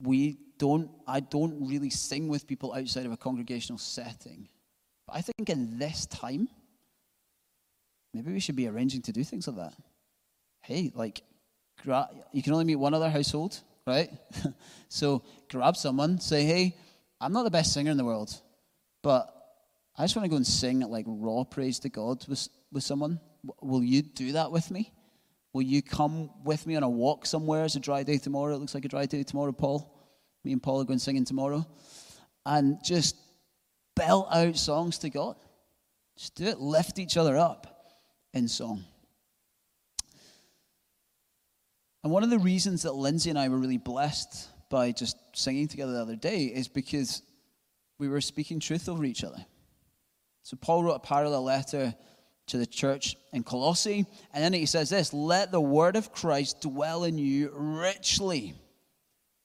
We 0.00 0.38
don't, 0.58 0.90
I 1.06 1.20
don't 1.20 1.66
really 1.66 1.90
sing 1.90 2.28
with 2.28 2.46
people 2.46 2.74
outside 2.74 3.06
of 3.06 3.12
a 3.12 3.16
congregational 3.16 3.78
setting. 3.78 4.48
But 5.06 5.16
I 5.16 5.20
think 5.22 5.48
in 5.48 5.78
this 5.78 6.06
time, 6.06 6.48
maybe 8.12 8.32
we 8.32 8.40
should 8.40 8.56
be 8.56 8.68
arranging 8.68 9.02
to 9.02 9.12
do 9.12 9.24
things 9.24 9.46
like 9.48 9.56
that. 9.56 9.74
Hey, 10.60 10.92
like, 10.94 11.22
you 12.32 12.42
can 12.42 12.52
only 12.52 12.64
meet 12.64 12.76
one 12.76 12.94
other 12.94 13.08
household 13.08 13.60
right? 13.86 14.10
so 14.88 15.22
grab 15.48 15.76
someone, 15.76 16.18
say, 16.20 16.44
hey, 16.44 16.76
I'm 17.20 17.32
not 17.32 17.44
the 17.44 17.50
best 17.50 17.72
singer 17.72 17.90
in 17.90 17.96
the 17.96 18.04
world, 18.04 18.34
but 19.02 19.32
I 19.96 20.04
just 20.04 20.16
want 20.16 20.24
to 20.24 20.30
go 20.30 20.36
and 20.36 20.46
sing 20.46 20.80
like 20.80 21.06
raw 21.08 21.44
praise 21.44 21.78
to 21.80 21.88
God 21.88 22.26
with, 22.28 22.48
with 22.72 22.82
someone. 22.82 23.20
Will 23.62 23.82
you 23.82 24.02
do 24.02 24.32
that 24.32 24.50
with 24.50 24.70
me? 24.70 24.92
Will 25.56 25.62
you 25.62 25.80
come 25.80 26.28
with 26.44 26.66
me 26.66 26.76
on 26.76 26.82
a 26.82 26.88
walk 26.90 27.24
somewhere? 27.24 27.64
It's 27.64 27.76
a 27.76 27.80
dry 27.80 28.02
day 28.02 28.18
tomorrow. 28.18 28.54
It 28.54 28.58
looks 28.58 28.74
like 28.74 28.84
a 28.84 28.88
dry 28.88 29.06
day 29.06 29.22
tomorrow, 29.22 29.52
Paul. 29.52 29.90
Me 30.44 30.52
and 30.52 30.62
Paul 30.62 30.82
are 30.82 30.84
going 30.84 30.98
singing 30.98 31.24
tomorrow. 31.24 31.66
And 32.44 32.76
just 32.84 33.16
belt 33.94 34.28
out 34.30 34.58
songs 34.58 34.98
to 34.98 35.08
God. 35.08 35.34
Just 36.18 36.34
do 36.34 36.44
it. 36.44 36.60
Lift 36.60 36.98
each 36.98 37.16
other 37.16 37.38
up 37.38 37.94
in 38.34 38.48
song. 38.48 38.84
And 42.04 42.12
one 42.12 42.22
of 42.22 42.28
the 42.28 42.38
reasons 42.38 42.82
that 42.82 42.92
Lindsay 42.92 43.30
and 43.30 43.38
I 43.38 43.48
were 43.48 43.56
really 43.56 43.78
blessed 43.78 44.50
by 44.68 44.92
just 44.92 45.16
singing 45.32 45.68
together 45.68 45.94
the 45.94 46.02
other 46.02 46.16
day 46.16 46.44
is 46.44 46.68
because 46.68 47.22
we 47.98 48.08
were 48.08 48.20
speaking 48.20 48.60
truth 48.60 48.90
over 48.90 49.06
each 49.06 49.24
other. 49.24 49.42
So 50.42 50.58
Paul 50.58 50.84
wrote 50.84 50.96
a 50.96 50.98
parallel 50.98 51.44
letter 51.44 51.94
to 52.46 52.58
the 52.58 52.66
church 52.66 53.16
in 53.32 53.42
Colossae, 53.42 54.06
and 54.32 54.44
then 54.44 54.52
he 54.52 54.66
says 54.66 54.90
this 54.90 55.12
Let 55.12 55.52
the 55.52 55.60
word 55.60 55.96
of 55.96 56.12
Christ 56.12 56.60
dwell 56.60 57.04
in 57.04 57.18
you 57.18 57.52
richly, 57.54 58.54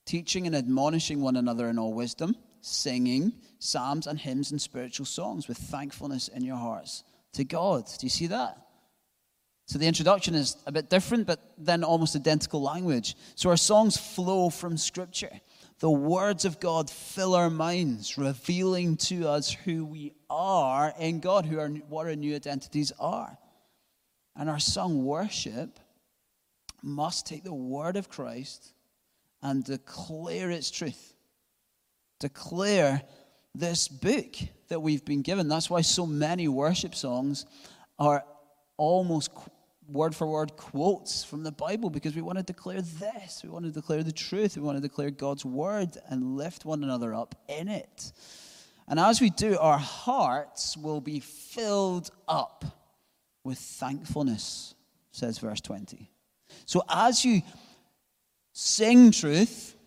teaching 0.06 0.47
and 0.47 0.56
admonishing 0.56 1.22
one 1.22 1.36
another 1.36 1.68
in 1.68 1.80
all 1.80 1.93
wisdom, 1.93 2.36
singing 2.62 3.34
psalms 3.60 4.08
and 4.08 4.20
hymns 4.20 4.52
and 4.52 4.62
spiritual 4.62 5.06
songs 5.06 5.47
with 5.47 5.58
thankfulness 5.58 6.28
in 6.28 6.43
your 6.43 6.58
hearts 6.58 7.04
to 7.34 7.43
God. 7.43 7.86
Do 7.86 8.06
you 8.06 8.10
see 8.10 8.28
that? 8.28 8.58
So 9.68 9.80
the 9.80 9.88
introduction 9.88 10.36
is 10.36 10.58
a 10.66 10.72
bit 10.72 10.89
different, 10.89 11.28
but 11.28 11.39
then 11.58 11.84
almost 11.84 12.16
identical 12.16 12.62
language. 12.62 13.16
So 13.36 13.49
our 13.49 13.58
songs 13.58 13.95
flow 13.95 14.49
from 14.49 14.76
Scripture. 14.76 15.32
The 15.80 15.89
words 15.89 16.45
of 16.45 16.60
God 16.60 16.89
fill 16.89 17.36
our 17.36 17.49
minds, 17.49 18.18
revealing 18.18 18.97
to 18.97 19.30
us 19.30 19.49
who 19.49 19.86
we 19.86 20.14
are 20.32 20.94
in 20.98 21.20
God, 21.20 21.46
who 21.46 21.60
are, 21.60 21.70
what 21.70 22.08
our 22.08 22.16
new 22.16 22.34
identities 22.34 22.92
are. 23.00 23.38
And 24.36 24.50
our 24.50 24.60
song 24.60 25.04
worship 25.04 25.80
must 26.82 27.28
take 27.28 27.44
the 27.44 27.54
word 27.54 27.98
of 27.98 28.10
Christ 28.10 28.74
and 29.44 29.64
declare 29.64 30.50
its 30.50 30.72
truth. 30.72 31.14
Declare 32.20 33.02
this 33.54 33.88
book 33.90 34.36
that 34.70 34.80
we've 34.80 35.04
been 35.04 35.22
given. 35.22 35.50
That's 35.50 35.70
why 35.70 35.82
so 35.82 36.06
many 36.06 36.48
worship 36.48 36.96
songs 36.96 37.46
are 38.00 38.24
almost 38.78 39.32
word 39.90 40.16
for 40.16 40.26
word 40.26 40.56
quotes 40.56 41.24
from 41.24 41.44
the 41.44 41.52
Bible 41.52 41.90
because 41.90 42.16
we 42.16 42.22
want 42.22 42.38
to 42.38 42.44
declare 42.44 42.82
this. 42.82 43.42
We 43.44 43.50
want 43.50 43.66
to 43.66 43.72
declare 43.72 44.04
the 44.04 44.14
truth. 44.14 44.56
We 44.56 44.64
want 44.64 44.78
to 44.78 44.82
declare 44.82 45.12
God's 45.12 45.44
word 45.44 45.98
and 46.10 46.38
lift 46.38 46.64
one 46.64 46.84
another 46.84 47.14
up 47.14 47.36
in 47.50 47.68
it. 47.68 48.14
And 48.92 49.00
as 49.00 49.22
we 49.22 49.30
do, 49.30 49.58
our 49.58 49.78
hearts 49.78 50.76
will 50.76 51.00
be 51.00 51.22
filled 51.22 52.12
up 52.28 52.66
with 53.42 53.58
thankfulness, 53.58 54.76
says 55.12 55.38
verse 55.39 55.62
20. 55.62 56.12
So 56.66 56.84
as 56.89 57.24
you 57.24 57.42
sing 58.52 59.12
truth, 59.12 59.78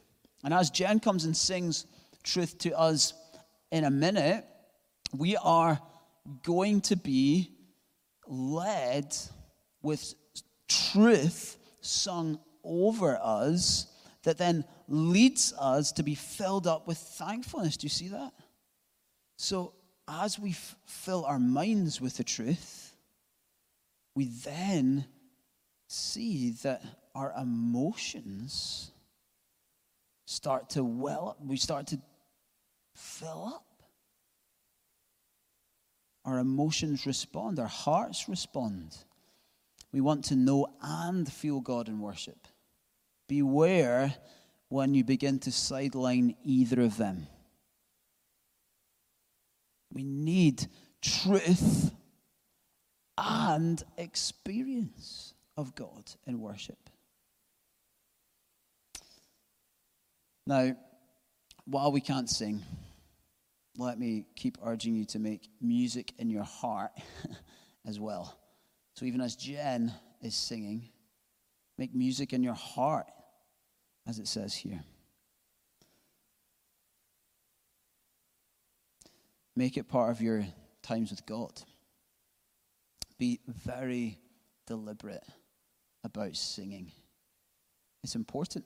and 0.42 0.54
as 0.54 0.70
Jen 0.70 1.00
comes 1.00 1.26
and 1.26 1.36
sings 1.36 1.84
truth 2.22 2.56
to 2.60 2.78
us 2.78 3.12
in 3.70 3.84
a 3.84 3.90
minute, 3.90 4.46
we 5.12 5.36
are 5.36 5.78
going 6.42 6.80
to 6.80 6.96
be 6.96 7.50
led 8.26 9.14
with 9.82 10.14
truth 10.66 11.58
sung 11.82 12.38
over 12.64 13.18
us 13.22 13.86
that 14.22 14.38
then 14.38 14.64
leads 14.88 15.52
us 15.58 15.92
to 15.92 16.02
be 16.02 16.14
filled 16.14 16.66
up 16.66 16.88
with 16.88 16.96
thankfulness. 16.96 17.76
Do 17.76 17.84
you 17.84 17.90
see 17.90 18.08
that? 18.08 18.32
So, 19.44 19.74
as 20.08 20.38
we 20.38 20.52
f- 20.52 20.74
fill 20.86 21.26
our 21.26 21.38
minds 21.38 22.00
with 22.00 22.16
the 22.16 22.24
truth, 22.24 22.96
we 24.14 24.24
then 24.24 25.04
see 25.86 26.52
that 26.62 26.82
our 27.14 27.30
emotions 27.38 28.90
start 30.24 30.70
to 30.70 30.82
well 30.82 31.28
up. 31.28 31.44
We 31.44 31.58
start 31.58 31.88
to 31.88 32.00
fill 32.94 33.52
up. 33.54 33.82
Our 36.24 36.38
emotions 36.38 37.04
respond, 37.04 37.58
our 37.58 37.66
hearts 37.66 38.30
respond. 38.30 38.96
We 39.92 40.00
want 40.00 40.24
to 40.26 40.36
know 40.36 40.68
and 40.80 41.30
feel 41.30 41.60
God 41.60 41.88
in 41.88 42.00
worship. 42.00 42.48
Beware 43.28 44.14
when 44.70 44.94
you 44.94 45.04
begin 45.04 45.38
to 45.40 45.52
sideline 45.52 46.34
either 46.44 46.80
of 46.80 46.96
them. 46.96 47.26
We 49.94 50.02
need 50.02 50.66
truth 51.00 51.92
and 53.16 53.82
experience 53.96 55.34
of 55.56 55.74
God 55.74 56.10
in 56.26 56.40
worship. 56.40 56.90
Now, 60.46 60.76
while 61.64 61.92
we 61.92 62.00
can't 62.00 62.28
sing, 62.28 62.62
let 63.78 63.98
me 63.98 64.26
keep 64.36 64.58
urging 64.62 64.94
you 64.94 65.04
to 65.06 65.18
make 65.18 65.48
music 65.60 66.12
in 66.18 66.28
your 66.28 66.44
heart 66.44 66.92
as 67.86 67.98
well. 67.98 68.36
So 68.94 69.06
even 69.06 69.20
as 69.20 69.36
Jen 69.36 69.92
is 70.20 70.34
singing, 70.34 70.88
make 71.78 71.94
music 71.94 72.32
in 72.32 72.42
your 72.42 72.54
heart, 72.54 73.06
as 74.06 74.18
it 74.18 74.28
says 74.28 74.54
here. 74.54 74.82
Make 79.56 79.76
it 79.76 79.88
part 79.88 80.10
of 80.10 80.20
your 80.20 80.44
times 80.82 81.10
with 81.10 81.24
God. 81.26 81.52
Be 83.18 83.40
very 83.46 84.18
deliberate 84.66 85.24
about 86.02 86.36
singing. 86.36 86.90
It's 88.02 88.16
important. 88.16 88.64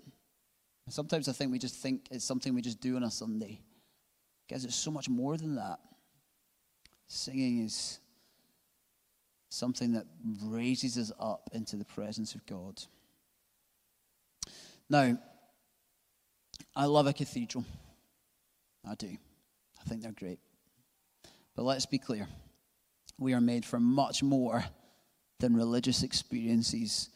Sometimes 0.89 1.28
I 1.28 1.32
think 1.32 1.53
we 1.53 1.59
just 1.59 1.76
think 1.76 2.09
it's 2.11 2.24
something 2.24 2.55
we 2.55 2.62
just 2.62 2.80
do 2.80 2.97
on 2.97 3.05
a 3.05 3.11
Sunday. 3.11 3.61
Guys, 4.51 4.64
it's 4.64 4.74
so 4.74 4.91
much 4.91 5.09
more 5.09 5.36
than 5.36 5.57
that. 5.57 5.78
Singing 7.07 7.64
is 7.64 8.01
something 9.51 9.93
that 9.93 10.07
raises 10.45 10.97
us 10.97 11.12
up 11.20 11.51
into 11.53 11.76
the 11.76 11.84
presence 11.84 12.34
of 12.34 12.45
God. 12.47 12.82
Now, 14.89 15.18
I 16.74 16.86
love 16.86 17.07
a 17.07 17.12
cathedral. 17.12 17.64
I 18.89 18.95
do. 18.95 19.16
I 19.80 19.89
think 19.89 20.03
they're 20.03 20.12
great. 20.12 20.39
But 21.59 21.64
let's 21.64 21.86
be 21.86 21.98
clear 21.98 22.28
we 23.18 23.34
are 23.34 23.40
made 23.40 23.64
for 23.64 23.80
much 23.80 24.22
more 24.22 24.64
than 25.40 25.56
religious 25.56 26.04
experiences 26.04 27.11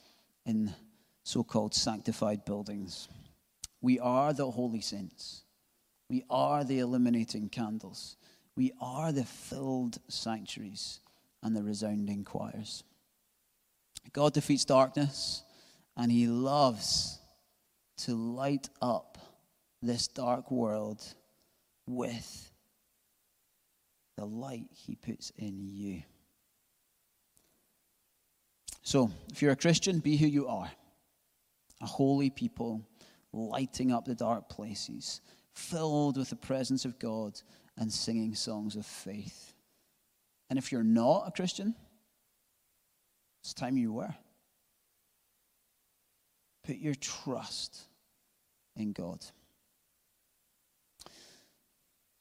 in 0.45 0.74
so 1.22 1.45
called 1.45 1.76
sanctified 1.76 2.45
buildings. 2.45 3.07
We 3.80 4.01
are 4.01 4.32
the 4.32 4.51
holy 4.51 4.80
saints. 4.80 5.45
We 6.11 6.24
are 6.28 6.64
the 6.64 6.80
illuminating 6.80 7.51
candles. 7.51 8.16
We 8.57 8.72
are 8.80 9.12
the 9.12 9.24
filled 9.24 9.99
sanctuaries 10.09 10.99
and 11.45 11.55
the 11.55 11.62
resounding 11.62 12.24
choirs. 12.24 12.82
God 14.12 14.32
defeats 14.32 14.64
darkness, 14.64 15.45
and 15.97 16.11
He 16.11 16.26
loves 16.26 17.20
to 17.99 18.16
light 18.16 18.70
up 18.80 19.18
this 19.82 20.09
dark 20.09 20.51
world 20.51 21.01
with 21.86 22.51
the 24.17 24.25
light 24.25 24.67
He 24.71 24.95
puts 24.95 25.31
in 25.37 25.69
you. 25.71 26.03
So, 28.83 29.11
if 29.33 29.41
you're 29.41 29.53
a 29.53 29.57
Christian, 29.57 30.01
be 30.01 30.17
who 30.17 30.27
you 30.27 30.49
are 30.49 30.71
a 31.83 31.87
holy 31.87 32.31
people 32.31 32.81
lighting 33.33 33.93
up 33.93 34.05
the 34.05 34.15
dark 34.15 34.49
places, 34.49 35.21
filled 35.53 36.17
with 36.17 36.31
the 36.31 36.37
presence 36.37 36.85
of 36.85 36.99
God 36.99 37.41
and 37.77 37.93
singing 37.93 38.35
songs 38.35 38.77
of 38.77 38.87
faith. 38.87 39.55
And 40.49 40.59
if 40.59 40.71
you're 40.71 40.85
not 40.85 41.25
a 41.27 41.33
Christian, 41.33 41.75
it's 43.43 43.55
time 43.55 43.77
you 43.77 43.93
were. 43.93 44.15
Put 46.65 46.77
your 46.77 46.95
trust 46.95 47.83
in 48.77 48.93
God. 48.93 49.25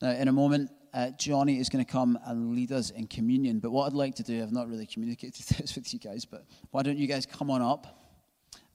Now, 0.02 0.12
in 0.12 0.28
a 0.28 0.32
moment, 0.32 0.72
uh, 0.94 1.12
Johnny 1.18 1.60
is 1.60 1.70
going 1.70 1.84
to 1.84 1.90
come 1.90 2.20
and 2.26 2.54
lead 2.56 2.72
us 2.72 2.90
in 2.90 3.08
communion. 3.08 3.60
But 3.60 3.72
what 3.72 3.88
I'd 3.88 3.94
like 3.94 4.16
to 4.16 4.24
do, 4.24 4.42
I've 4.42 4.52
not 4.52 4.68
really 4.68 4.86
communicated 4.86 5.46
this 5.58 5.76
with 5.76 5.94
you 5.94 6.00
guys, 6.00 6.26
but 6.26 6.46
why 6.72 6.84
don't 6.84 6.98
you 6.98 7.08
guys 7.08 7.26
come 7.26 7.50
on 7.50 7.62
up? 7.62 7.88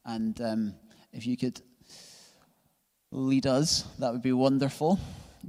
And 0.05 0.41
um, 0.41 0.75
if 1.13 1.27
you 1.27 1.37
could 1.37 1.61
lead 3.11 3.47
us, 3.47 3.83
that 3.99 4.13
would 4.13 4.23
be 4.23 4.33
wonderful. 4.33 4.99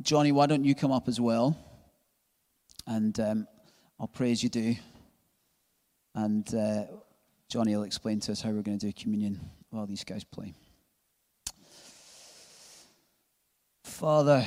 Johnny, 0.01 0.31
why 0.31 0.45
don't 0.45 0.63
you 0.63 0.75
come 0.75 0.91
up 0.91 1.07
as 1.07 1.19
well? 1.19 1.57
And 2.85 3.19
um, 3.19 3.47
I'll 3.99 4.07
pray 4.07 4.31
as 4.31 4.43
you 4.43 4.49
do. 4.49 4.75
And 6.15 6.53
uh, 6.53 6.83
Johnny 7.49 7.75
will 7.75 7.83
explain 7.83 8.19
to 8.21 8.31
us 8.31 8.41
how 8.41 8.49
we're 8.49 8.61
going 8.61 8.79
to 8.79 8.87
do 8.87 8.93
communion 8.93 9.39
while 9.69 9.85
these 9.85 10.03
guys 10.03 10.23
play. 10.23 10.53
Father, 13.83 14.45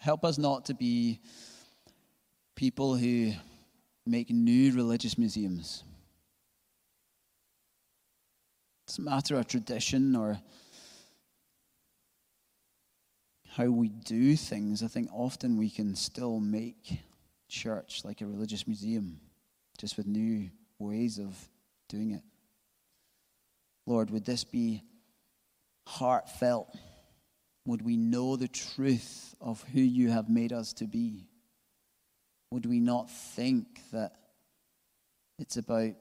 help 0.00 0.24
us 0.24 0.38
not 0.38 0.64
to 0.66 0.74
be 0.74 1.20
people 2.56 2.94
who 2.96 3.32
make 4.06 4.30
new 4.30 4.72
religious 4.72 5.16
museums. 5.16 5.84
It 8.82 8.90
doesn't 8.90 9.04
matter 9.04 9.36
our 9.36 9.44
tradition 9.44 10.16
or 10.16 10.40
how 13.50 13.66
we 13.66 13.88
do 13.88 14.36
things. 14.36 14.82
I 14.82 14.88
think 14.88 15.08
often 15.12 15.56
we 15.58 15.70
can 15.70 15.94
still 15.94 16.40
make 16.40 17.00
church 17.48 18.02
like 18.04 18.20
a 18.20 18.26
religious 18.26 18.66
museum. 18.66 19.20
just 19.78 19.96
with 19.96 20.06
new 20.06 20.50
ways 20.78 21.18
of 21.18 21.48
doing 21.88 22.10
it. 22.10 22.22
Lord, 23.86 24.10
would 24.10 24.26
this 24.26 24.44
be 24.44 24.82
heartfelt? 25.86 26.76
Would 27.66 27.82
we 27.82 27.96
know 27.96 28.36
the 28.36 28.48
truth 28.48 29.34
of 29.40 29.62
who 29.72 29.80
you 29.80 30.10
have 30.10 30.28
made 30.28 30.52
us 30.52 30.72
to 30.74 30.86
be? 30.86 31.28
Would 32.50 32.66
we 32.66 32.80
not 32.80 33.10
think 33.10 33.80
that 33.92 34.12
it's 35.38 35.56
about 35.56 35.94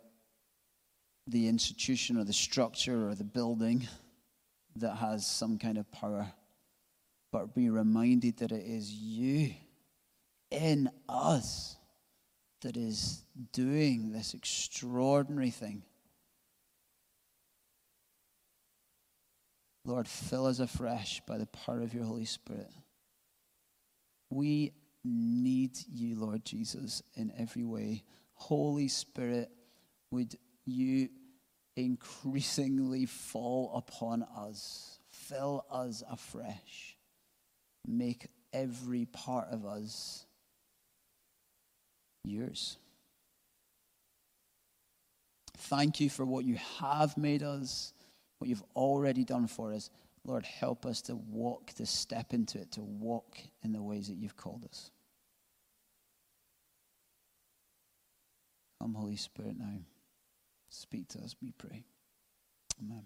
the 1.27 1.47
institution 1.47 2.17
or 2.17 2.23
the 2.23 2.33
structure 2.33 3.07
or 3.07 3.15
the 3.15 3.23
building 3.23 3.87
that 4.75 4.95
has 4.95 5.25
some 5.25 5.57
kind 5.57 5.77
of 5.77 5.91
power, 5.91 6.31
but 7.31 7.53
be 7.53 7.69
reminded 7.69 8.37
that 8.37 8.51
it 8.51 8.63
is 8.65 8.91
you 8.91 9.53
in 10.51 10.89
us 11.07 11.75
that 12.61 12.75
is 12.75 13.21
doing 13.53 14.11
this 14.11 14.33
extraordinary 14.33 15.51
thing. 15.51 15.83
Lord, 19.89 20.07
fill 20.07 20.45
us 20.45 20.59
afresh 20.59 21.19
by 21.25 21.39
the 21.39 21.47
power 21.47 21.81
of 21.81 21.95
your 21.95 22.03
Holy 22.03 22.25
Spirit. 22.25 22.69
We 24.29 24.73
need 25.03 25.71
you, 25.91 26.15
Lord 26.15 26.45
Jesus, 26.45 27.01
in 27.15 27.33
every 27.35 27.63
way. 27.63 28.03
Holy 28.33 28.87
Spirit, 28.87 29.49
would 30.11 30.35
you 30.67 31.09
increasingly 31.75 33.07
fall 33.07 33.71
upon 33.75 34.23
us, 34.37 34.99
fill 35.09 35.65
us 35.71 36.03
afresh, 36.07 36.95
make 37.87 38.27
every 38.53 39.05
part 39.05 39.47
of 39.49 39.65
us 39.65 40.25
yours. 42.23 42.77
Thank 45.57 45.99
you 45.99 46.11
for 46.11 46.25
what 46.25 46.45
you 46.45 46.57
have 46.79 47.17
made 47.17 47.41
us, 47.41 47.93
what 48.39 48.49
you've 48.49 48.63
already 48.75 49.23
done 49.23 49.47
for 49.47 49.73
us. 49.73 49.89
Lord, 50.25 50.45
help 50.45 50.85
us 50.85 51.01
to 51.03 51.15
walk, 51.15 51.67
to 51.73 51.85
step 51.85 52.33
into 52.33 52.59
it, 52.59 52.71
to 52.73 52.81
walk 52.81 53.37
in 53.63 53.71
the 53.71 53.81
ways 53.81 54.07
that 54.07 54.17
you've 54.17 54.35
called 54.35 54.65
us. 54.69 54.91
Come, 58.81 58.93
Holy 58.93 59.17
Spirit, 59.17 59.57
now. 59.57 59.79
Speak 60.69 61.07
to 61.09 61.19
us, 61.19 61.35
we 61.41 61.51
pray. 61.51 61.83
Amen. 62.81 63.03